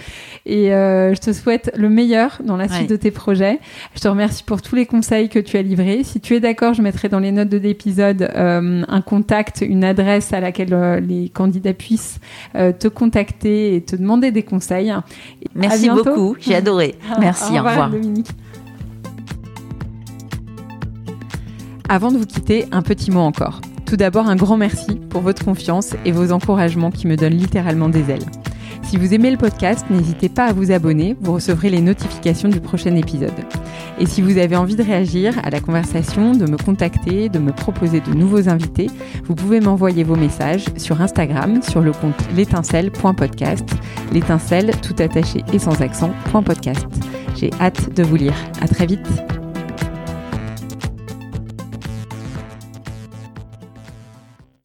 [0.45, 2.87] Et euh, je te souhaite le meilleur dans la suite Ouais.
[2.87, 3.59] de tes projets.
[3.95, 6.03] Je te remercie pour tous les conseils que tu as livrés.
[6.03, 9.83] Si tu es d'accord, je mettrai dans les notes de l'épisode euh, un contact, une
[9.83, 12.19] adresse à laquelle euh, les candidats puissent
[12.53, 14.93] te contacter et te demander des conseils.
[15.41, 16.95] Et Merci beaucoup, j'ai adoré.
[17.19, 17.89] Merci, au revoir.
[17.89, 18.27] Dominique.
[21.89, 23.61] Avant de vous quitter, un petit mot encore.
[23.85, 27.87] Tout d'abord, un grand merci pour votre confiance et vos encouragements qui me donnent littéralement
[27.87, 28.25] des ailes.
[28.87, 32.61] Si vous aimez le podcast, n'hésitez pas à vous abonner, vous recevrez les notifications du
[32.61, 33.33] prochain épisode.
[33.99, 37.51] Et si vous avez envie de réagir à la conversation, de me contacter, de me
[37.51, 38.89] proposer de nouveaux invités,
[39.25, 43.69] vous pouvez m'envoyer vos messages sur Instagram sur le compte l'étincelle.podcast,
[44.13, 46.13] l'étincelle tout attaché et sans accent,
[46.45, 46.87] .podcast.
[47.35, 48.35] J'ai hâte de vous lire.
[48.61, 49.07] À très vite.